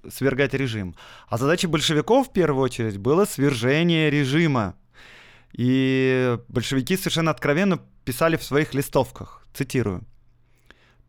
свергать 0.08 0.54
режим. 0.54 0.94
А 1.28 1.38
задача 1.38 1.66
большевиков 1.68 2.28
в 2.28 2.32
первую 2.32 2.62
очередь 2.62 2.98
было 2.98 3.24
свержение 3.24 4.10
режима. 4.10 4.74
И 5.52 6.36
большевики 6.48 6.96
совершенно 6.96 7.30
откровенно 7.30 7.80
писали 8.04 8.36
в 8.36 8.42
своих 8.42 8.74
листовках, 8.74 9.46
цитирую, 9.54 10.02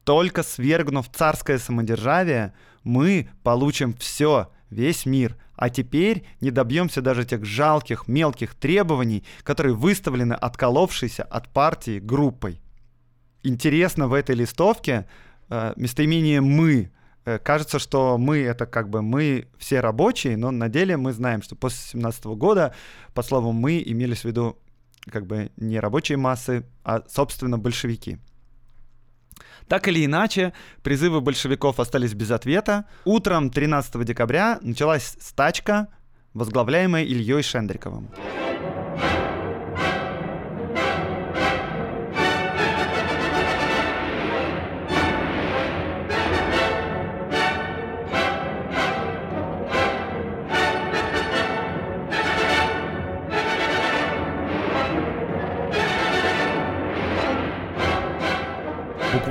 «Только 0.03 0.43
свергнув 0.43 1.09
царское 1.11 1.57
самодержавие, 1.57 2.53
мы 2.83 3.29
получим 3.43 3.95
все, 3.95 4.51
весь 4.69 5.05
мир, 5.05 5.35
а 5.55 5.69
теперь 5.69 6.25
не 6.41 6.51
добьемся 6.51 7.01
даже 7.01 7.25
тех 7.25 7.45
жалких 7.45 8.07
мелких 8.07 8.55
требований, 8.55 9.23
которые 9.43 9.75
выставлены 9.75 10.33
отколовшейся 10.33 11.23
от 11.23 11.49
партии 11.49 11.99
группой. 11.99 12.59
Интересно 13.43 14.07
в 14.07 14.13
этой 14.13 14.35
листовке 14.35 15.07
э, 15.49 15.73
местоимение 15.75 16.41
«мы». 16.41 16.91
Э, 17.25 17.39
кажется, 17.39 17.79
что 17.79 18.17
мы— 18.17 18.37
это 18.39 18.65
как 18.65 18.89
бы 18.89 19.01
мы 19.01 19.47
все 19.57 19.79
рабочие, 19.79 20.37
но 20.37 20.51
на 20.51 20.69
деле 20.69 20.97
мы 20.97 21.13
знаем, 21.13 21.41
что 21.41 21.55
после 21.55 21.79
17 21.91 22.25
года 22.25 22.73
под 23.13 23.25
словом 23.25 23.55
«мы» 23.55 23.81
имелись 23.85 24.21
в 24.21 24.25
виду 24.25 24.57
как 25.09 25.27
бы 25.27 25.51
не 25.57 25.79
рабочие 25.79 26.17
массы, 26.17 26.65
а, 26.83 27.03
собственно, 27.07 27.57
большевики. 27.57 28.17
Так 29.67 29.87
или 29.87 30.05
иначе, 30.05 30.53
призывы 30.83 31.21
большевиков 31.21 31.79
остались 31.79 32.13
без 32.13 32.31
ответа. 32.31 32.85
Утром 33.03 33.49
13 33.49 34.03
декабря 34.05 34.59
началась 34.61 35.15
стачка, 35.19 35.87
возглавляемая 36.33 37.03
Ильей 37.03 37.41
Шендриковым. 37.41 38.09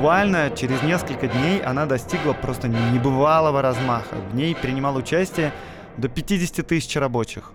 Буквально 0.04 0.50
через 0.50 0.82
несколько 0.82 1.28
дней 1.28 1.62
она 1.62 1.86
достигла 1.86 2.34
просто 2.34 2.68
небывалого 2.68 3.62
размаха. 3.62 4.16
В 4.16 4.34
ней 4.34 4.54
принимало 4.54 4.98
участие 4.98 5.50
до 5.96 6.10
50 6.10 6.66
тысяч 6.66 6.94
рабочих. 6.96 7.52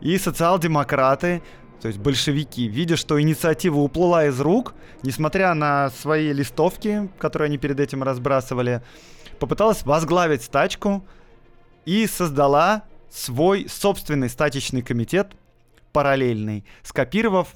И 0.00 0.16
социал-демократы 0.16 1.42
то 1.82 1.88
есть 1.88 2.00
большевики, 2.00 2.68
видя, 2.68 2.96
что 2.96 3.20
инициатива 3.20 3.80
уплыла 3.80 4.24
из 4.24 4.40
рук, 4.40 4.74
несмотря 5.02 5.52
на 5.52 5.90
свои 5.90 6.32
листовки, 6.32 7.10
которые 7.18 7.48
они 7.48 7.58
перед 7.58 7.78
этим 7.80 8.02
разбрасывали, 8.02 8.80
попыталась 9.38 9.82
возглавить 9.82 10.42
стачку 10.42 11.04
и 11.84 12.06
создала 12.06 12.84
свой 13.10 13.66
собственный 13.68 14.30
статичный 14.30 14.80
комитет 14.80 15.32
параллельный, 15.92 16.64
скопировав 16.82 17.48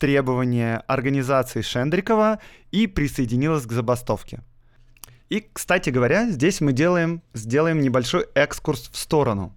требования 0.00 0.82
организации 0.88 1.60
Шендрикова 1.60 2.40
и 2.72 2.88
присоединилась 2.88 3.66
к 3.66 3.72
забастовке. 3.72 4.40
И, 5.28 5.48
кстати 5.52 5.90
говоря, 5.90 6.28
здесь 6.28 6.60
мы 6.60 6.72
делаем, 6.72 7.22
сделаем 7.34 7.80
небольшой 7.80 8.26
экскурс 8.34 8.90
в 8.90 8.96
сторону, 8.96 9.54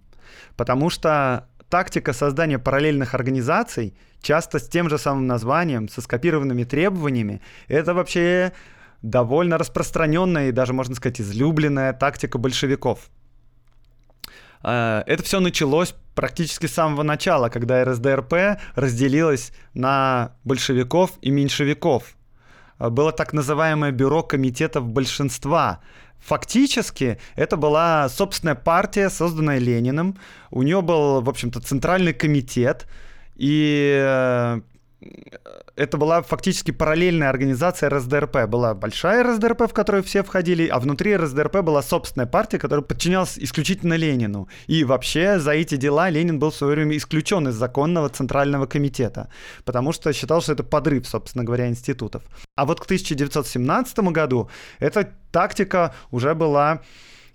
потому 0.55 0.91
что 0.91 1.47
тактика 1.69 2.13
создания 2.13 2.59
параллельных 2.59 3.15
организаций, 3.15 3.97
часто 4.21 4.59
с 4.59 4.69
тем 4.69 4.89
же 4.89 4.99
самым 4.99 5.25
названием, 5.25 5.89
со 5.89 6.01
скопированными 6.01 6.65
требованиями, 6.65 7.41
это 7.67 7.95
вообще 7.95 8.53
довольно 9.01 9.57
распространенная 9.57 10.49
и 10.49 10.51
даже, 10.51 10.73
можно 10.73 10.93
сказать, 10.93 11.19
излюбленная 11.19 11.93
тактика 11.93 12.37
большевиков. 12.37 13.09
А, 14.61 15.03
это 15.07 15.23
все 15.23 15.39
началось 15.39 15.95
практически 16.15 16.67
с 16.67 16.73
самого 16.73 17.03
начала, 17.03 17.49
когда 17.49 17.83
РСДРП 17.83 18.59
разделилась 18.75 19.51
на 19.73 20.35
большевиков 20.43 21.11
и 21.21 21.31
меньшевиков. 21.31 22.15
А, 22.77 22.89
было 22.89 23.11
так 23.11 23.33
называемое 23.33 23.91
бюро 23.91 24.23
комитетов 24.23 24.87
большинства, 24.87 25.81
Фактически 26.25 27.19
это 27.35 27.57
была 27.57 28.07
собственная 28.07 28.55
партия, 28.55 29.09
созданная 29.09 29.59
Лениным. 29.59 30.17
У 30.51 30.63
нее 30.63 30.81
был, 30.81 31.21
в 31.21 31.29
общем-то, 31.29 31.59
центральный 31.59 32.13
комитет. 32.13 32.87
И 33.35 33.99
э, 34.01 34.61
это 35.75 35.97
была 35.97 36.21
фактически 36.21 36.71
параллельная 36.71 37.29
организация 37.29 37.89
РСДРП. 37.89 38.45
Была 38.47 38.73
большая 38.73 39.23
РСДРП, 39.23 39.69
в 39.69 39.73
которую 39.73 40.03
все 40.03 40.23
входили, 40.23 40.67
а 40.67 40.79
внутри 40.79 41.15
РСДРП 41.15 41.61
была 41.61 41.81
собственная 41.81 42.27
партия, 42.27 42.59
которая 42.59 42.83
подчинялась 42.83 43.37
исключительно 43.37 43.95
Ленину. 43.95 44.47
И 44.67 44.83
вообще 44.83 45.39
за 45.39 45.51
эти 45.51 45.75
дела 45.75 46.09
Ленин 46.09 46.39
был 46.39 46.51
в 46.51 46.55
свое 46.55 46.75
время 46.75 46.95
исключен 46.97 47.47
из 47.47 47.55
законного 47.55 48.09
центрального 48.09 48.65
комитета, 48.65 49.29
потому 49.65 49.93
что 49.93 50.13
считал, 50.13 50.41
что 50.41 50.53
это 50.53 50.63
подрыв, 50.63 51.07
собственно 51.07 51.43
говоря, 51.43 51.67
институтов. 51.67 52.23
А 52.55 52.65
вот 52.65 52.79
к 52.79 52.85
1917 52.85 53.99
году 54.11 54.49
эта 54.79 55.09
тактика 55.31 55.95
уже 56.11 56.35
была 56.35 56.81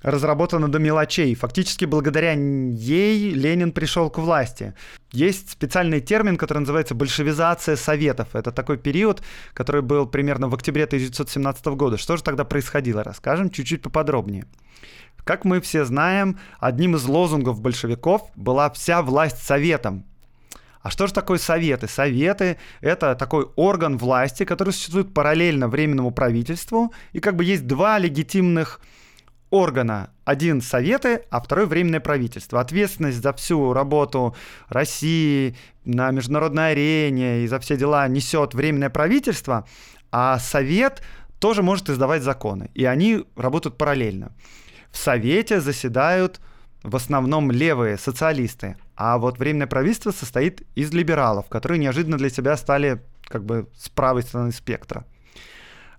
разработана 0.02 0.68
до 0.68 0.78
мелочей. 0.78 1.34
Фактически 1.34 1.84
благодаря 1.84 2.32
ей 2.32 3.30
Ленин 3.30 3.72
пришел 3.72 4.10
к 4.10 4.18
власти. 4.18 4.74
Есть 5.12 5.50
специальный 5.50 6.00
термин, 6.00 6.36
который 6.36 6.58
называется 6.58 6.94
большевизация 6.94 7.76
советов. 7.76 8.28
Это 8.34 8.52
такой 8.52 8.76
период, 8.76 9.22
который 9.54 9.80
был 9.80 10.06
примерно 10.06 10.48
в 10.48 10.54
октябре 10.54 10.84
1917 10.84 11.66
года. 11.66 11.96
Что 11.96 12.16
же 12.16 12.22
тогда 12.22 12.44
происходило? 12.44 13.02
Расскажем 13.02 13.50
чуть-чуть 13.50 13.82
поподробнее. 13.82 14.44
Как 15.24 15.44
мы 15.44 15.60
все 15.60 15.84
знаем, 15.84 16.38
одним 16.58 16.96
из 16.96 17.04
лозунгов 17.04 17.60
большевиков 17.60 18.30
была 18.34 18.70
вся 18.70 19.02
власть 19.02 19.38
советом. 19.38 20.04
А 20.82 20.90
что 20.90 21.06
же 21.06 21.12
такое 21.12 21.38
советы? 21.38 21.88
Советы— 21.88 22.58
это 22.80 23.14
такой 23.14 23.48
орган 23.56 23.98
власти, 23.98 24.44
который 24.44 24.72
существует 24.72 25.12
параллельно 25.12 25.68
временному 25.68 26.12
правительству, 26.12 26.92
и 27.12 27.20
как 27.20 27.36
бы 27.36 27.44
есть 27.44 27.66
два 27.66 27.98
легитимных 27.98 28.80
органа. 29.50 30.10
Один 30.24 30.60
советы, 30.60 31.22
а 31.30 31.40
второй 31.40 31.66
временное 31.66 32.00
правительство. 32.00 32.60
Ответственность 32.60 33.22
за 33.22 33.32
всю 33.32 33.72
работу 33.72 34.36
России 34.68 35.56
на 35.84 36.10
международной 36.10 36.72
арене 36.72 37.44
и 37.44 37.46
за 37.46 37.58
все 37.58 37.76
дела 37.76 38.06
несет 38.08 38.54
временное 38.54 38.90
правительство, 38.90 39.66
а 40.12 40.38
совет 40.38 41.02
тоже 41.38 41.62
может 41.62 41.88
издавать 41.88 42.22
законы. 42.22 42.70
И 42.74 42.84
они 42.84 43.24
работают 43.36 43.78
параллельно. 43.78 44.32
В 44.90 44.96
совете 44.98 45.60
заседают 45.60 46.40
в 46.82 46.94
основном 46.96 47.50
левые 47.50 47.98
социалисты, 47.98 48.76
а 48.96 49.18
вот 49.18 49.38
временное 49.38 49.66
правительство 49.66 50.10
состоит 50.10 50.62
из 50.74 50.92
либералов, 50.92 51.48
которые 51.48 51.78
неожиданно 51.78 52.16
для 52.16 52.30
себя 52.30 52.56
стали 52.56 53.02
как 53.24 53.44
бы 53.44 53.68
с 53.76 53.88
правой 53.88 54.22
стороны 54.22 54.52
спектра. 54.52 55.04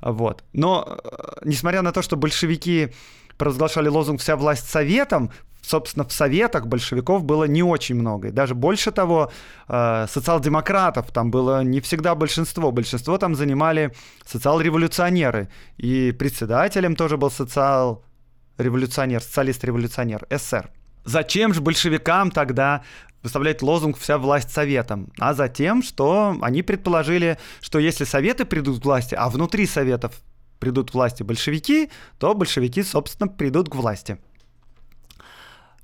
Вот. 0.02 0.44
Но, 0.54 1.00
э, 1.04 1.40
несмотря 1.44 1.82
на 1.82 1.92
то, 1.92 2.02
что 2.02 2.16
большевики 2.16 2.94
провозглашали 3.40 3.88
лозунг 3.90 4.22
«Вся 4.22 4.36
власть 4.36 4.70
советом», 4.70 5.32
собственно, 5.62 6.06
в 6.06 6.12
советах 6.12 6.68
большевиков 6.68 7.24
было 7.24 7.46
не 7.46 7.64
очень 7.64 7.96
много. 7.96 8.28
И 8.28 8.32
даже 8.32 8.54
больше 8.54 8.92
того, 8.92 9.32
э, 9.68 10.08
социал-демократов 10.10 11.12
там 11.12 11.32
было 11.32 11.64
не 11.64 11.80
всегда 11.80 12.16
большинство. 12.16 12.72
Большинство 12.72 13.18
там 13.18 13.36
занимали 13.36 13.92
социал-революционеры. 14.26 15.48
И 15.78 16.12
председателем 16.12 16.96
тоже 16.96 17.18
был 17.18 17.32
социал-революционер, 17.32 19.22
социалист-революционер, 19.22 20.26
СССР. 20.30 20.70
Зачем 21.06 21.54
же 21.54 21.62
большевикам 21.62 22.32
тогда 22.32 22.84
выставлять 23.24 23.62
лозунг 23.62 23.98
«Вся 23.98 24.18
власть 24.18 24.52
советом», 24.52 25.12
а 25.20 25.34
за 25.34 25.50
тем, 25.50 25.84
что 25.84 26.38
они 26.42 26.62
предположили, 26.62 27.38
что 27.62 27.80
если 27.80 28.06
советы 28.06 28.46
придут 28.46 28.82
к 28.82 28.86
власти, 28.86 29.16
а 29.16 29.30
внутри 29.30 29.66
советов 29.66 30.14
придут 30.60 30.92
к 30.92 30.94
власти 30.94 31.24
большевики, 31.24 31.90
то 32.18 32.34
большевики, 32.34 32.84
собственно, 32.84 33.28
придут 33.28 33.70
к 33.70 33.76
власти. 33.76 34.18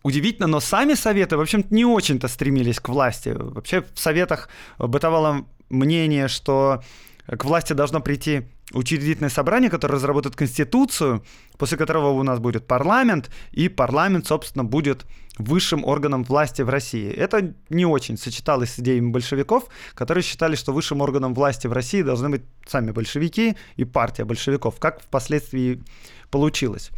Удивительно, 0.04 0.48
но 0.48 0.60
сами 0.60 0.94
советы, 0.94 1.36
в 1.36 1.42
общем-то, 1.42 1.74
не 1.74 1.84
очень-то 1.84 2.28
стремились 2.28 2.80
к 2.80 2.90
власти. 2.90 3.30
Вообще 3.30 3.82
в 3.82 4.00
советах 4.00 4.50
бытовало 4.78 5.48
мнение, 5.70 6.28
что 6.28 6.84
к 7.26 7.44
власти 7.44 7.74
должно 7.74 8.02
прийти 8.02 8.44
учредительное 8.72 9.30
собрание, 9.30 9.70
которое 9.70 9.96
разработает 9.96 10.36
конституцию, 10.36 11.24
после 11.58 11.78
которого 11.78 12.10
у 12.10 12.24
нас 12.24 12.40
будет 12.40 12.68
парламент, 12.68 13.30
и 13.52 13.70
парламент, 13.70 14.28
собственно, 14.28 14.64
будет 14.64 15.06
высшим 15.38 15.84
органом 15.84 16.24
власти 16.24 16.62
в 16.62 16.70
России. 16.70 17.12
Это 17.12 17.54
не 17.70 17.86
очень 17.86 18.18
сочеталось 18.18 18.72
с 18.72 18.80
идеями 18.80 19.12
большевиков, 19.12 19.66
которые 19.94 20.24
считали, 20.24 20.56
что 20.56 20.72
высшим 20.74 21.02
органом 21.02 21.34
власти 21.34 21.68
в 21.68 21.74
России 21.74 22.02
должны 22.02 22.30
быть 22.30 22.44
сами 22.68 22.92
большевики 22.92 23.56
и 23.76 23.86
партия 23.86 24.24
большевиков, 24.26 24.80
как 24.80 25.02
впоследствии 25.02 25.84
получилось. 26.32 26.92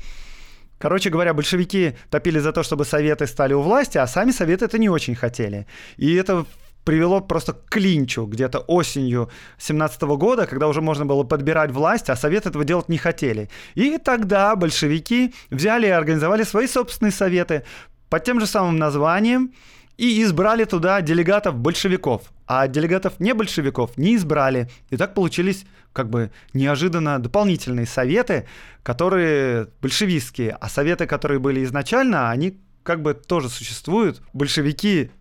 Короче 0.78 1.10
говоря, 1.10 1.34
большевики 1.34 1.96
топили 2.12 2.40
за 2.40 2.54
то, 2.54 2.62
чтобы 2.62 2.86
советы 2.86 3.26
стали 3.26 3.54
у 3.54 3.62
власти, 3.62 3.98
а 3.98 4.06
сами 4.06 4.32
советы 4.32 4.66
это 4.66 4.78
не 4.78 4.90
очень 4.90 5.16
хотели. 5.16 5.66
И 5.98 6.14
это 6.14 6.46
привело 6.88 7.20
просто 7.20 7.52
к 7.52 7.66
клинчу 7.70 8.26
где-то 8.26 8.60
осенью 8.60 9.30
17 9.58 10.02
года, 10.04 10.48
когда 10.48 10.70
уже 10.70 10.82
можно 10.82 11.06
было 11.06 11.24
подбирать 11.24 11.70
власть, 11.72 12.10
а 12.10 12.16
Совет 12.16 12.46
этого 12.46 12.64
делать 12.64 12.88
не 12.88 12.98
хотели. 12.98 13.50
И 13.76 13.98
тогда 13.98 14.56
большевики 14.56 15.34
взяли 15.50 15.88
и 15.88 15.90
организовали 15.90 16.44
свои 16.44 16.66
собственные 16.66 17.12
советы 17.12 17.64
под 18.08 18.24
тем 18.24 18.40
же 18.40 18.46
самым 18.48 18.78
названием 18.78 19.52
и 19.98 20.24
избрали 20.24 20.64
туда 20.64 21.02
делегатов 21.02 21.56
большевиков, 21.56 22.22
а 22.46 22.70
делегатов 22.70 23.20
не 23.20 23.34
большевиков 23.34 23.98
не 23.98 24.16
избрали. 24.16 24.70
И 24.90 24.96
так 24.96 25.14
получились 25.14 25.66
как 25.92 26.10
бы 26.10 26.32
неожиданно 26.54 27.20
дополнительные 27.20 27.86
советы, 27.86 28.48
которые 28.84 29.68
большевистские, 29.82 30.52
а 30.52 30.70
советы, 30.70 31.06
которые 31.06 31.40
были 31.40 31.66
изначально, 31.66 32.30
они 32.30 32.62
как 32.84 33.02
бы 33.02 33.14
тоже 33.14 33.50
существуют. 33.50 34.22
Большевики 34.32 35.12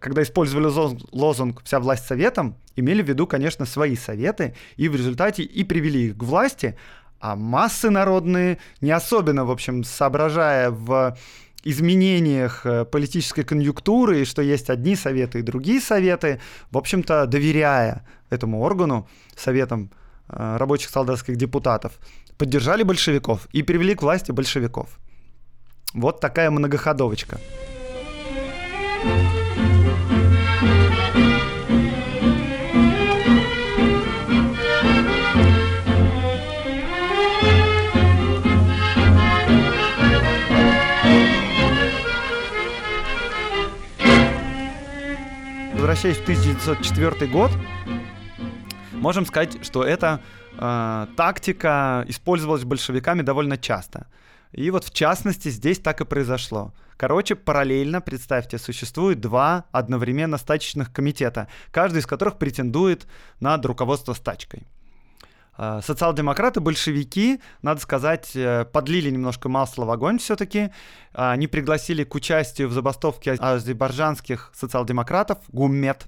когда 0.00 0.22
использовали 0.22 0.66
лозунг 1.12 1.62
«вся 1.64 1.80
власть 1.80 2.06
советом», 2.06 2.56
имели 2.76 3.02
в 3.02 3.08
виду, 3.08 3.26
конечно, 3.26 3.66
свои 3.66 3.96
советы, 3.96 4.54
и 4.76 4.88
в 4.88 4.96
результате 4.96 5.42
и 5.42 5.64
привели 5.64 6.08
их 6.08 6.16
к 6.16 6.22
власти, 6.22 6.76
а 7.20 7.36
массы 7.36 7.90
народные, 7.90 8.58
не 8.80 8.90
особенно, 8.90 9.44
в 9.44 9.50
общем, 9.50 9.84
соображая 9.84 10.70
в 10.70 11.16
изменениях 11.64 12.66
э, 12.66 12.84
политической 12.84 13.42
конъюнктуры, 13.42 14.24
что 14.24 14.42
есть 14.42 14.68
одни 14.70 14.96
советы 14.96 15.38
и 15.38 15.42
другие 15.42 15.80
советы, 15.80 16.40
в 16.70 16.76
общем-то, 16.76 17.26
доверяя 17.26 18.06
этому 18.30 18.60
органу, 18.60 19.08
советам 19.34 19.90
э, 20.28 20.56
рабочих 20.58 20.90
солдатских 20.90 21.36
депутатов, 21.36 21.98
поддержали 22.36 22.82
большевиков 22.82 23.48
и 23.52 23.62
привели 23.62 23.94
к 23.94 24.02
власти 24.02 24.30
большевиков. 24.30 24.98
Вот 25.94 26.20
такая 26.20 26.50
многоходовочка. 26.50 27.40
Возвращаясь 45.84 46.16
в 46.16 46.22
1904 46.22 47.30
год, 47.30 47.50
можем 48.92 49.26
сказать, 49.26 49.62
что 49.62 49.84
эта 49.84 50.22
э, 50.58 51.06
тактика 51.14 52.06
использовалась 52.08 52.64
большевиками 52.64 53.20
довольно 53.20 53.58
часто. 53.58 54.06
И 54.52 54.70
вот 54.70 54.84
в 54.84 54.94
частности 54.94 55.50
здесь 55.50 55.78
так 55.78 56.00
и 56.00 56.06
произошло. 56.06 56.72
Короче, 56.96 57.34
параллельно, 57.34 58.00
представьте, 58.00 58.56
существует 58.56 59.20
два 59.20 59.66
одновременно 59.72 60.38
стачечных 60.38 60.90
комитета, 60.90 61.48
каждый 61.70 61.98
из 61.98 62.06
которых 62.06 62.38
претендует 62.38 63.06
над 63.40 63.66
руководство 63.66 64.14
стачкой. 64.14 64.66
А, 65.56 65.80
социал-демократы, 65.82 66.60
большевики, 66.60 67.40
надо 67.62 67.80
сказать, 67.80 68.32
э, 68.34 68.64
подлили 68.64 69.10
немножко 69.10 69.48
масла 69.48 69.84
в 69.84 69.90
огонь 69.90 70.18
все-таки. 70.18 70.70
Они 71.12 71.46
пригласили 71.46 72.02
к 72.02 72.14
участию 72.14 72.68
в 72.68 72.72
забастовке 72.72 73.32
азербайджанских 73.32 74.50
социал-демократов, 74.54 75.38
ГУММЕТ, 75.48 76.06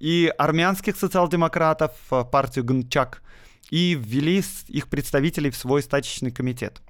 и 0.00 0.32
армянских 0.36 0.96
социал-демократов, 0.96 1.92
э, 2.10 2.24
партию 2.24 2.64
Гнчак, 2.64 3.22
и 3.70 3.94
ввели 3.94 4.42
их 4.66 4.88
представителей 4.88 5.50
в 5.50 5.56
свой 5.56 5.82
стачечный 5.82 6.32
комитет. 6.32 6.82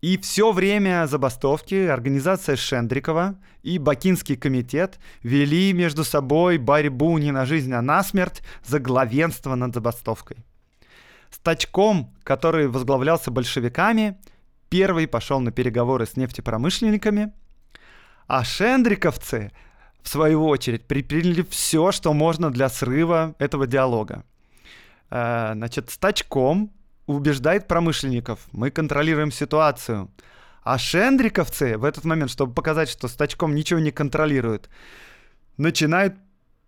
И 0.00 0.16
все 0.18 0.52
время 0.52 1.06
забастовки 1.06 1.74
организация 1.74 2.56
Шендрикова 2.56 3.36
и 3.62 3.78
Бакинский 3.78 4.36
комитет 4.36 4.98
вели 5.22 5.72
между 5.72 6.04
собой 6.04 6.58
борьбу 6.58 7.18
не 7.18 7.32
на 7.32 7.46
жизнь, 7.46 7.72
а 7.72 7.82
на 7.82 8.02
смерть 8.04 8.42
за 8.64 8.78
главенство 8.78 9.56
над 9.56 9.74
забастовкой. 9.74 10.38
Стачком, 11.30 12.14
который 12.24 12.68
возглавлялся 12.68 13.30
большевиками, 13.30 14.18
первый 14.68 15.06
пошел 15.06 15.40
на 15.40 15.52
переговоры 15.52 16.06
с 16.06 16.16
нефтепромышленниками, 16.16 17.32
а 18.26 18.44
шендриковцы, 18.44 19.52
в 20.02 20.08
свою 20.08 20.46
очередь, 20.46 20.86
предприняли 20.86 21.42
все, 21.48 21.92
что 21.92 22.12
можно 22.12 22.50
для 22.50 22.68
срыва 22.68 23.34
этого 23.38 23.66
диалога. 23.66 24.24
Э, 25.10 25.52
значит, 25.54 25.90
стачком 25.90 26.72
убеждает 27.06 27.66
промышленников, 27.66 28.40
мы 28.52 28.70
контролируем 28.70 29.32
ситуацию. 29.32 30.10
А 30.62 30.76
шендриковцы 30.76 31.78
в 31.78 31.84
этот 31.84 32.04
момент, 32.04 32.30
чтобы 32.30 32.52
показать, 32.52 32.90
что 32.90 33.08
с 33.08 33.14
тачком 33.14 33.54
ничего 33.54 33.80
не 33.80 33.90
контролируют, 33.90 34.68
начинают 35.56 36.14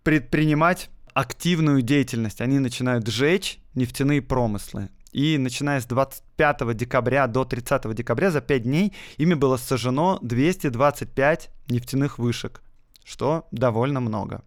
предпринимать 0.03 0.89
активную 1.13 1.83
деятельность. 1.83 2.41
Они 2.41 2.57
начинают 2.57 3.07
сжечь 3.07 3.60
нефтяные 3.75 4.21
промыслы. 4.21 4.89
И 5.11 5.37
начиная 5.37 5.81
с 5.81 5.85
25 5.85 6.75
декабря 6.75 7.27
до 7.27 7.43
30 7.43 7.93
декабря, 7.93 8.31
за 8.31 8.41
5 8.41 8.63
дней, 8.63 8.93
ими 9.17 9.33
было 9.33 9.57
сожжено 9.57 10.19
225 10.21 11.49
нефтяных 11.67 12.17
вышек, 12.17 12.61
что 13.03 13.47
довольно 13.51 13.99
много. 13.99 14.43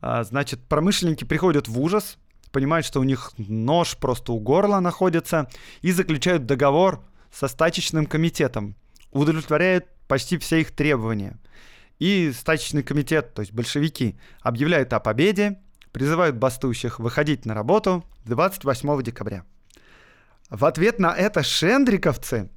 А, 0.00 0.22
значит, 0.24 0.60
промышленники 0.68 1.24
приходят 1.24 1.68
в 1.68 1.80
ужас, 1.80 2.18
понимают, 2.52 2.86
что 2.86 3.00
у 3.00 3.04
них 3.04 3.32
нож 3.36 3.96
просто 3.96 4.32
у 4.32 4.38
горла 4.38 4.80
находится, 4.80 5.48
и 5.80 5.90
заключают 5.90 6.46
договор 6.46 7.04
со 7.32 7.48
стачечным 7.48 8.06
комитетом, 8.06 8.76
удовлетворяют 9.10 9.86
почти 10.06 10.38
все 10.38 10.60
их 10.60 10.70
требования. 10.70 11.38
И 11.98 12.32
стачечный 12.32 12.82
комитет, 12.82 13.34
то 13.34 13.40
есть 13.40 13.52
большевики, 13.52 14.18
объявляют 14.40 14.92
о 14.92 15.00
победе, 15.00 15.61
призывают 15.92 16.36
бастующих 16.36 16.98
выходить 16.98 17.46
на 17.46 17.54
работу 17.54 18.04
28 18.24 19.02
декабря. 19.02 19.44
В 20.50 20.64
ответ 20.64 20.98
на 20.98 21.14
это 21.14 21.42
шендриковцы 21.42 22.50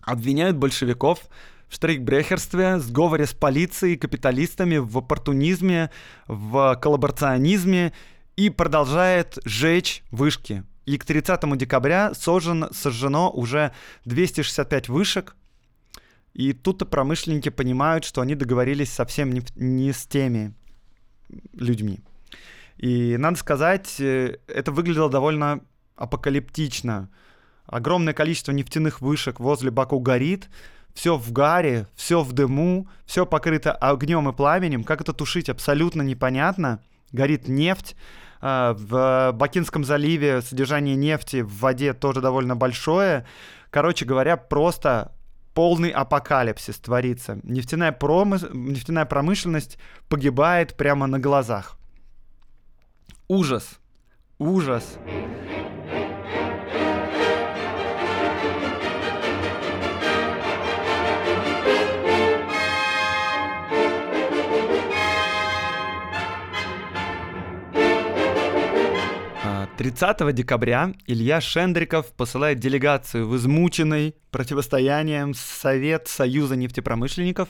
обвиняют 0.00 0.56
большевиков 0.56 1.20
в 1.68 1.74
штрейкбрехерстве, 1.74 2.78
сговоре 2.78 3.26
с 3.26 3.34
полицией, 3.34 3.96
капиталистами, 3.96 4.76
в 4.76 4.98
оппортунизме, 4.98 5.90
в 6.26 6.76
коллаборационизме 6.80 7.92
и 8.36 8.50
продолжает 8.50 9.38
жечь 9.44 10.02
вышки. 10.10 10.64
И 10.86 10.98
к 10.98 11.04
30 11.04 11.56
декабря 11.56 12.12
сожжен, 12.14 12.68
сожжено 12.72 13.30
уже 13.30 13.72
265 14.04 14.88
вышек. 14.88 15.36
И 16.34 16.52
тут-то 16.52 16.84
промышленники 16.84 17.48
понимают, 17.48 18.04
что 18.04 18.20
они 18.20 18.34
договорились 18.34 18.92
совсем 18.92 19.32
не, 19.32 19.42
не 19.54 19.92
с 19.92 20.04
теми 20.04 20.52
людьми. 21.52 22.00
И 22.76 23.16
надо 23.16 23.38
сказать, 23.38 24.00
э, 24.00 24.38
это 24.46 24.72
выглядело 24.72 25.10
довольно 25.10 25.60
апокалиптично. 25.96 27.08
Огромное 27.66 28.14
количество 28.14 28.52
нефтяных 28.52 29.00
вышек 29.00 29.40
возле 29.40 29.70
Баку 29.70 30.00
горит, 30.00 30.48
все 30.92 31.16
в 31.16 31.32
гаре, 31.32 31.88
все 31.94 32.22
в 32.22 32.32
дыму, 32.32 32.88
все 33.06 33.26
покрыто 33.26 33.72
огнем 33.72 34.28
и 34.28 34.32
пламенем. 34.32 34.84
Как 34.84 35.00
это 35.00 35.12
тушить, 35.12 35.48
абсолютно 35.48 36.02
непонятно. 36.02 36.80
Горит 37.12 37.48
нефть, 37.48 37.96
а, 38.40 38.74
в 38.74 39.32
Бакинском 39.32 39.84
заливе 39.84 40.42
содержание 40.42 40.96
нефти 40.96 41.40
в 41.40 41.60
воде 41.60 41.94
тоже 41.94 42.20
довольно 42.20 42.56
большое. 42.56 43.24
Короче 43.70 44.04
говоря, 44.04 44.36
просто 44.36 45.12
полный 45.54 45.88
апокалипсис 45.88 46.76
творится. 46.76 47.38
Нефтяная, 47.42 47.92
промыс... 47.92 48.44
Нефтяная 48.52 49.06
промышленность 49.06 49.78
погибает 50.08 50.76
прямо 50.76 51.06
на 51.06 51.18
глазах. 51.18 51.78
Ужас. 53.28 53.80
Ужас. 54.38 54.98
30 69.94 70.34
декабря 70.34 70.92
Илья 71.06 71.40
Шендриков 71.40 72.12
посылает 72.14 72.58
делегацию 72.58 73.28
в 73.28 73.36
измученный 73.36 74.16
противостоянием 74.32 75.34
Совет 75.34 76.08
Союза 76.08 76.56
нефтепромышленников 76.56 77.48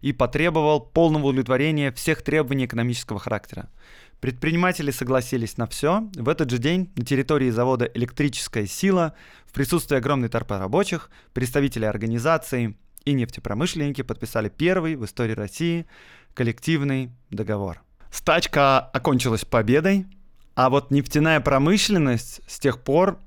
и 0.00 0.12
потребовал 0.12 0.80
полного 0.80 1.26
удовлетворения 1.26 1.92
всех 1.92 2.22
требований 2.22 2.64
экономического 2.64 3.20
характера. 3.20 3.70
Предприниматели 4.18 4.90
согласились 4.90 5.56
на 5.56 5.68
все. 5.68 6.10
В 6.16 6.28
этот 6.28 6.50
же 6.50 6.58
день 6.58 6.90
на 6.96 7.04
территории 7.04 7.50
завода 7.50 7.84
«Электрическая 7.84 8.66
сила» 8.66 9.14
в 9.46 9.52
присутствии 9.52 9.96
огромной 9.96 10.28
толпы 10.28 10.58
рабочих, 10.58 11.10
представители 11.32 11.84
организации 11.84 12.76
и 13.04 13.12
нефтепромышленники 13.12 14.02
подписали 14.02 14.48
первый 14.48 14.96
в 14.96 15.04
истории 15.04 15.34
России 15.34 15.86
коллективный 16.34 17.12
договор. 17.30 17.82
Стачка 18.10 18.80
окончилась 18.80 19.44
победой, 19.44 20.06
а 20.54 20.70
вот 20.70 20.90
нефтяная 20.90 21.40
промышленность 21.40 22.40
с 22.46 22.58
тех 22.58 22.80
пор 22.80 23.18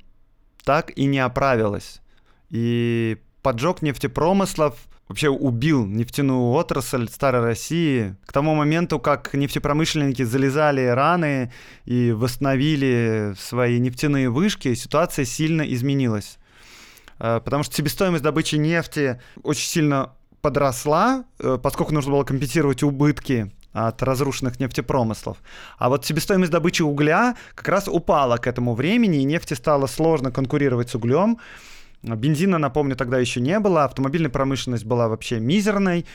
так 0.63 0.91
и 0.97 1.05
не 1.05 1.19
оправилась. 1.19 2.01
И 2.49 3.17
поджог 3.41 3.81
нефтепромыслов 3.81 4.75
вообще 5.07 5.29
убил 5.29 5.85
нефтяную 5.85 6.51
отрасль 6.51 7.07
старой 7.07 7.41
России. 7.41 8.15
К 8.25 8.33
тому 8.33 8.55
моменту, 8.55 8.99
как 8.99 9.33
нефтепромышленники 9.33 10.23
залезали 10.23 10.85
раны 10.85 11.51
и 11.85 12.11
восстановили 12.11 13.33
свои 13.39 13.79
нефтяные 13.79 14.29
вышки, 14.29 14.73
ситуация 14.73 15.25
сильно 15.25 15.61
изменилась. 15.61 16.37
Э, 17.19 17.41
потому 17.43 17.63
что 17.63 17.75
себестоимость 17.75 18.23
добычи 18.23 18.55
нефти 18.55 19.21
очень 19.43 19.67
сильно 19.67 20.13
подросла, 20.41 21.25
э, 21.39 21.57
поскольку 21.61 21.93
нужно 21.93 22.11
было 22.11 22.23
компенсировать 22.23 22.83
убытки 22.83 23.51
от 23.77 24.01
разрушенных 24.01 24.59
нефтепромыслов. 24.59 25.37
А 25.77 25.89
вот 25.89 26.05
себестоимость 26.05 26.51
добычи 26.51 26.81
угля 26.81 27.35
как 27.53 27.67
раз 27.67 27.87
упала 27.87 28.37
к 28.37 28.47
этому 28.47 28.73
времени, 28.73 29.19
и 29.19 29.23
нефти 29.23 29.53
стало 29.53 29.85
сложно 29.85 30.31
конкурировать 30.31 30.89
с 30.89 30.95
углем. 30.95 31.37
Бензина, 32.01 32.57
напомню, 32.57 32.95
тогда 32.95 33.19
еще 33.19 33.39
не 33.39 33.59
было, 33.59 33.83
автомобильная 33.83 34.31
промышленность 34.31 34.85
была 34.85 35.07
вообще 35.07 35.39
мизерной, 35.39 36.05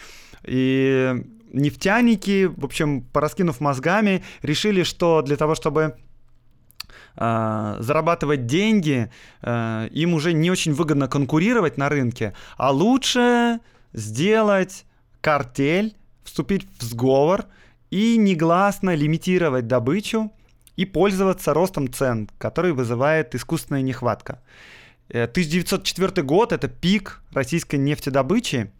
и 0.44 1.24
нефтяники, 1.52 2.46
в 2.46 2.64
общем, 2.64 3.02
пораскинув 3.02 3.60
мозгами, 3.60 4.24
решили, 4.42 4.82
что 4.82 5.22
для 5.22 5.36
того, 5.36 5.54
чтобы 5.54 5.96
э, 7.16 7.76
зарабатывать 7.78 8.46
деньги, 8.46 9.10
э, 9.42 9.88
им 9.92 10.14
уже 10.14 10.32
не 10.32 10.50
очень 10.50 10.72
выгодно 10.72 11.06
конкурировать 11.06 11.78
на 11.78 11.88
рынке, 11.88 12.34
а 12.56 12.72
лучше 12.72 13.60
сделать 13.92 14.84
картель 15.20 15.94
вступить 16.24 16.66
в 16.78 16.82
сговор 16.82 17.46
и 17.90 18.16
негласно 18.16 18.94
лимитировать 18.94 19.66
добычу 19.66 20.30
и 20.76 20.86
пользоваться 20.86 21.54
ростом 21.54 21.92
цен, 21.92 22.28
который 22.38 22.72
вызывает 22.72 23.34
искусственная 23.34 23.82
нехватка. 23.82 24.40
1904 25.08 26.12
э, 26.16 26.22
год— 26.22 26.52
это 26.54 26.68
пик 26.68 27.22
российской 27.32 27.76
нефтедобычи, 27.76 28.72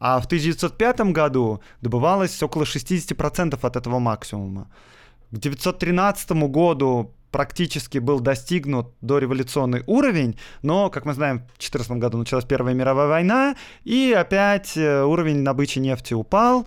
а 0.00 0.18
в 0.20 0.26
1905 0.26 1.00
году 1.12 1.60
добывалось 1.80 2.42
около 2.42 2.64
60% 2.64 3.58
от 3.62 3.76
этого 3.76 3.98
максимума. 3.98 4.68
К 5.30 5.38
1913 5.38 6.30
году 6.48 7.14
практически 7.30 7.98
был 7.98 8.20
достигнут 8.20 8.94
дореволюционный 9.00 9.82
уровень, 9.86 10.38
но, 10.62 10.90
как 10.90 11.04
мы 11.04 11.14
знаем, 11.14 11.38
в 11.38 11.58
2014 11.58 11.92
году 11.92 12.18
началась 12.18 12.44
Первая 12.44 12.74
мировая 12.74 13.08
война, 13.08 13.56
и 13.84 14.14
опять 14.16 14.76
э, 14.76 15.04
уровень 15.04 15.44
добычи 15.44 15.78
нефти 15.78 16.14
упал. 16.14 16.66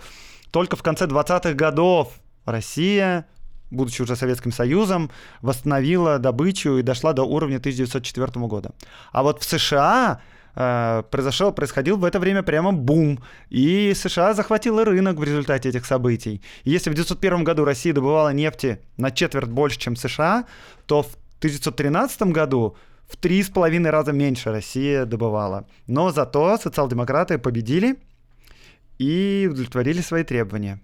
Только 0.51 0.75
в 0.75 0.83
конце 0.83 1.05
20-х 1.05 1.53
годов 1.53 2.13
Россия 2.45 3.25
будучи 3.73 4.01
уже 4.01 4.15
Советским 4.15 4.51
Союзом, 4.51 5.11
восстановила 5.41 6.19
добычу 6.19 6.77
и 6.77 6.83
дошла 6.83 7.13
до 7.13 7.23
уровня 7.23 7.57
1904 7.57 8.45
года. 8.45 8.71
А 9.11 9.23
вот 9.23 9.41
в 9.41 9.43
США 9.43 10.21
произошел, 10.53 11.51
происходил 11.51 11.97
в 11.97 12.05
это 12.05 12.19
время 12.19 12.43
прямо 12.43 12.71
бум, 12.71 13.19
и 13.49 13.93
США 13.95 14.33
захватила 14.33 14.85
рынок 14.85 15.17
в 15.17 15.23
результате 15.23 15.69
этих 15.69 15.85
событий. 15.85 16.41
И 16.63 16.71
если 16.71 16.89
в 16.89 16.93
1901 16.93 17.43
году 17.43 17.65
Россия 17.65 17.93
добывала 17.93 18.33
нефти 18.33 18.79
на 18.97 19.11
четверть 19.11 19.49
больше, 19.49 19.79
чем 19.79 19.95
США, 19.95 20.45
то 20.85 21.03
в 21.03 21.17
1913 21.39 22.21
году 22.23 22.75
в 23.07 23.17
три 23.17 23.43
с 23.43 23.49
половиной 23.49 23.89
раза 23.89 24.11
меньше 24.11 24.51
Россия 24.51 25.05
добывала. 25.05 25.65
Но 25.87 26.11
зато 26.11 26.57
социал-демократы 26.57 27.37
победили 27.37 27.97
и 28.97 29.47
удовлетворили 29.51 30.01
свои 30.01 30.23
требования. 30.23 30.79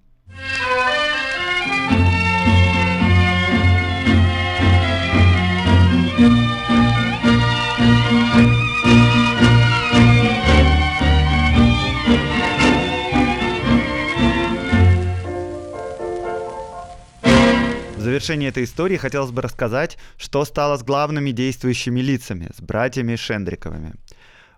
Завершение 18.30 18.50
этой 18.50 18.64
истории 18.66 18.98
хотелось 18.98 19.32
бы 19.32 19.42
рассказать, 19.42 19.98
что 20.18 20.46
стало 20.46 20.78
с 20.78 20.84
главными 20.84 21.32
действующими 21.32 22.00
лицами, 22.00 22.52
с 22.56 22.62
братьями 22.62 23.16
Шендриковыми. 23.16 23.96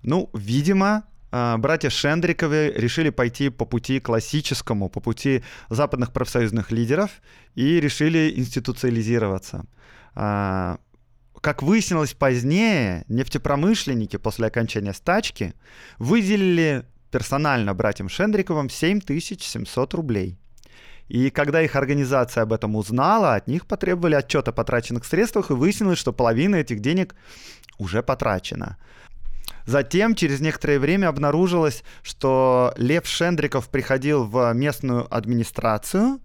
Ну, 0.03 0.29
видимо, 0.33 1.03
а, 1.31 1.57
братья 1.57 1.89
Шендриковы 1.89 2.73
решили 2.75 3.11
пойти 3.11 3.49
по 3.49 3.63
пути 3.65 4.01
классическому, 4.01 4.89
по 4.89 4.99
пути 4.99 5.41
западных 5.69 6.11
профсоюзных 6.11 6.71
лидеров 6.71 7.11
и 7.55 7.79
решили 7.79 8.33
институциализироваться. 8.35 9.65
А, 10.15 10.77
как 11.39 11.63
выяснилось 11.63 12.13
позднее, 12.13 13.05
нефтепромышленники 13.07 14.17
после 14.17 14.47
окончания 14.47 14.93
стачки 14.93 15.53
выделили 15.97 16.83
персонально 17.09 17.73
братьям 17.73 18.09
Шендриковым 18.09 18.69
7700 18.69 19.93
рублей. 19.93 20.40
И 21.11 21.29
когда 21.29 21.61
их 21.61 21.75
организация 21.75 22.43
об 22.43 22.53
этом 22.53 22.77
узнала, 22.77 23.35
от 23.35 23.47
них 23.47 23.65
потребовали 23.65 24.15
отчет 24.15 24.47
о 24.47 24.53
потраченных 24.53 25.03
средствах, 25.03 25.49
и 25.49 25.53
выяснилось, 25.53 25.99
что 25.99 26.13
половина 26.13 26.55
этих 26.55 26.79
денег 26.79 27.15
уже 27.77 28.01
потрачена. 28.01 28.77
Затем, 29.65 30.15
через 30.15 30.39
некоторое 30.39 30.79
время, 30.79 31.09
обнаружилось, 31.09 31.83
что 32.01 32.73
Лев 32.77 33.05
Шендриков 33.05 33.67
приходил 33.67 34.23
в 34.23 34.53
местную 34.53 35.13
администрацию 35.13 36.21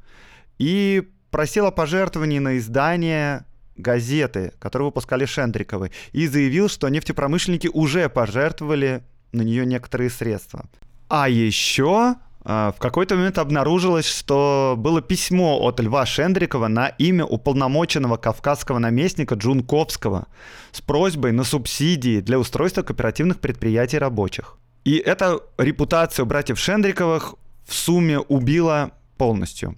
и 0.59 1.11
просил 1.33 1.67
о 1.67 1.73
пожертвовании 1.73 2.39
на 2.39 2.57
издание 2.57 3.45
газеты, 3.77 4.53
которые 4.61 4.87
выпускали 4.87 5.25
Шендриковы, 5.25 5.91
и 6.13 6.29
заявил, 6.29 6.69
что 6.69 6.89
нефтепромышленники 6.89 7.69
уже 7.75 8.09
пожертвовали 8.09 9.03
на 9.33 9.43
нее 9.43 9.67
некоторые 9.67 10.11
средства. 10.11 10.67
А 11.09 11.29
еще 11.29 12.15
в 12.47 12.77
какой-то 12.79 13.17
момент 13.17 13.39
обнаружилось, 13.39 14.07
что 14.07 14.77
было 14.79 15.03
письмо 15.03 15.59
от 15.61 15.81
Льва 15.81 16.07
Шендрикова 16.07 16.69
на 16.69 16.87
имя 16.87 17.25
уполномоченного 17.25 18.19
кавказского 18.19 18.79
наместника 18.79 19.35
Джунковского 19.35 20.29
с 20.71 20.81
просьбой 20.81 21.33
на 21.33 21.43
субсидии 21.43 22.21
для 22.21 22.39
устройства 22.39 22.83
кооперативных 22.83 23.41
предприятий 23.41 23.99
рабочих. 23.99 24.59
И 24.85 24.97
эта 24.97 25.41
репутацию 25.59 26.25
братьев 26.25 26.61
Шендриковых 26.61 27.35
в 27.67 27.75
сумме 27.75 28.21
убила 28.21 28.93
полностью. 29.19 29.77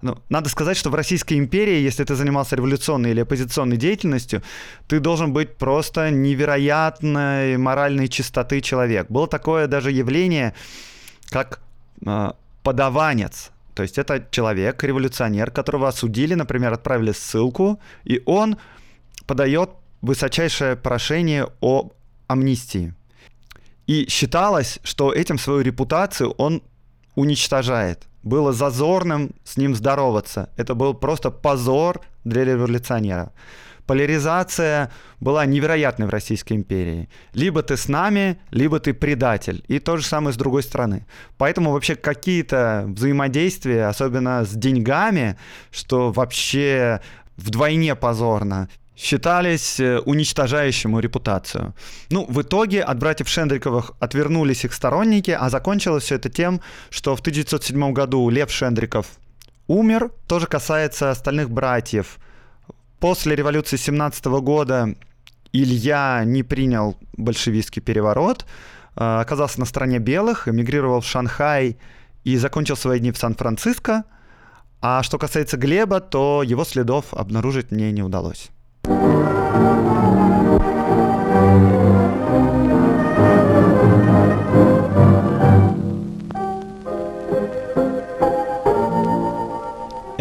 Ну, 0.00 0.16
надо 0.30 0.48
сказать, 0.48 0.78
что 0.78 0.88
в 0.88 0.94
Российской 0.94 1.34
империи, 1.34 1.82
если 1.82 2.02
ты 2.04 2.14
занимался 2.14 2.56
революционной 2.56 3.10
или 3.10 3.20
оппозиционной 3.20 3.76
деятельностью, 3.76 4.42
ты 4.88 5.00
должен 5.00 5.34
быть 5.34 5.58
просто 5.58 6.10
невероятной 6.10 7.58
моральной 7.58 8.08
чистоты 8.08 8.62
человек. 8.62 9.10
Было 9.10 9.28
такое 9.28 9.66
даже 9.66 9.92
явление, 9.92 10.54
как 11.28 11.60
а, 11.60 11.65
подаванец. 12.62 13.50
То 13.74 13.82
есть 13.82 13.98
это 13.98 14.26
человек, 14.30 14.82
революционер, 14.82 15.50
которого 15.50 15.88
осудили, 15.88 16.34
например, 16.34 16.72
отправили 16.72 17.12
ссылку, 17.12 17.78
и 18.04 18.22
он 18.26 18.56
подает 19.26 19.70
высочайшее 20.02 20.76
прошение 20.76 21.46
о 21.60 21.90
амнистии. 22.26 22.94
И 23.86 24.06
считалось, 24.08 24.78
что 24.82 25.12
этим 25.12 25.38
свою 25.38 25.60
репутацию 25.60 26.30
он 26.38 26.62
уничтожает. 27.14 28.06
Было 28.22 28.52
зазорным 28.52 29.30
с 29.44 29.56
ним 29.56 29.74
здороваться. 29.74 30.48
Это 30.56 30.74
был 30.74 30.94
просто 30.94 31.30
позор 31.30 32.00
для 32.24 32.44
революционера 32.44 33.32
поляризация 33.86 34.90
была 35.20 35.46
невероятной 35.46 36.06
в 36.06 36.10
Российской 36.10 36.54
империи. 36.54 37.08
Либо 37.32 37.62
ты 37.62 37.76
с 37.76 37.88
нами, 37.88 38.38
либо 38.50 38.80
ты 38.80 38.94
предатель. 38.94 39.64
И 39.68 39.78
то 39.78 39.96
же 39.96 40.04
самое 40.04 40.32
с 40.32 40.36
другой 40.36 40.62
стороны. 40.62 41.06
Поэтому 41.38 41.72
вообще 41.72 41.94
какие-то 41.94 42.84
взаимодействия, 42.88 43.86
особенно 43.86 44.44
с 44.44 44.50
деньгами, 44.50 45.36
что 45.70 46.10
вообще 46.12 47.00
вдвойне 47.36 47.94
позорно, 47.94 48.68
считались 48.96 49.78
э, 49.78 49.98
уничтожающему 49.98 51.00
репутацию. 51.00 51.74
Ну, 52.10 52.24
в 52.28 52.40
итоге 52.40 52.82
от 52.82 52.98
братьев 52.98 53.28
Шендриковых 53.28 53.92
отвернулись 54.00 54.64
их 54.64 54.72
сторонники, 54.72 55.30
а 55.30 55.50
закончилось 55.50 56.04
все 56.04 56.14
это 56.14 56.30
тем, 56.30 56.60
что 56.90 57.14
в 57.14 57.20
1907 57.20 57.92
году 57.92 58.28
Лев 58.30 58.50
Шендриков 58.50 59.06
умер. 59.66 60.10
Тоже 60.26 60.46
касается 60.46 61.10
остальных 61.10 61.50
братьев. 61.50 62.18
После 63.00 63.36
революции 63.36 63.76
17 63.76 64.24
года 64.40 64.94
Илья 65.52 66.22
не 66.24 66.42
принял 66.42 66.96
большевистский 67.16 67.82
переворот, 67.82 68.46
а, 68.94 69.20
оказался 69.20 69.60
на 69.60 69.66
стороне 69.66 69.98
белых, 69.98 70.48
эмигрировал 70.48 71.00
в 71.00 71.06
Шанхай 71.06 71.78
и 72.24 72.36
закончил 72.36 72.76
свои 72.76 72.98
дни 72.98 73.12
в 73.12 73.18
Сан-Франциско. 73.18 74.04
А 74.80 75.02
что 75.02 75.18
касается 75.18 75.56
Глеба, 75.56 76.00
то 76.00 76.42
его 76.42 76.64
следов 76.64 77.12
обнаружить 77.12 77.70
мне 77.70 77.92
не 77.92 78.02
удалось. 78.02 78.50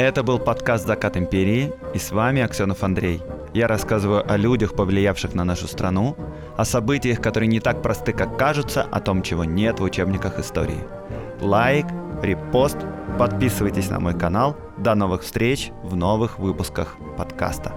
Это 0.06 0.22
был 0.22 0.38
подкаст 0.38 0.86
«Закат 0.86 1.18
империи» 1.18 1.74
и 1.96 1.98
с 1.98 2.12
вами 2.12 2.44
Аксенов 2.44 2.84
Андрей. 2.84 3.24
Я 3.56 3.68
рассказываю 3.68 4.24
о 4.32 4.38
людях, 4.38 4.76
повлиявших 4.76 5.34
на 5.34 5.44
нашу 5.44 5.68
страну, 5.68 6.16
о 6.56 6.64
событиях, 6.64 7.20
которые 7.20 7.48
не 7.48 7.60
так 7.60 7.82
просты, 7.82 8.14
как 8.14 8.38
кажутся, 8.38 8.84
о 8.84 9.00
том, 9.00 9.24
чего 9.24 9.46
нет 9.46 9.80
в 9.80 9.84
учебниках 9.84 10.38
истории. 10.38 10.78
Лайк, 11.42 11.88
репост, 12.22 12.78
подписывайтесь 13.18 13.90
на 13.90 14.00
мой 14.00 14.14
канал. 14.14 14.56
До 14.78 14.94
новых 14.94 15.24
встреч 15.24 15.72
в 15.82 15.96
новых 15.96 16.38
выпусках 16.38 16.98
подкаста. 17.18 17.74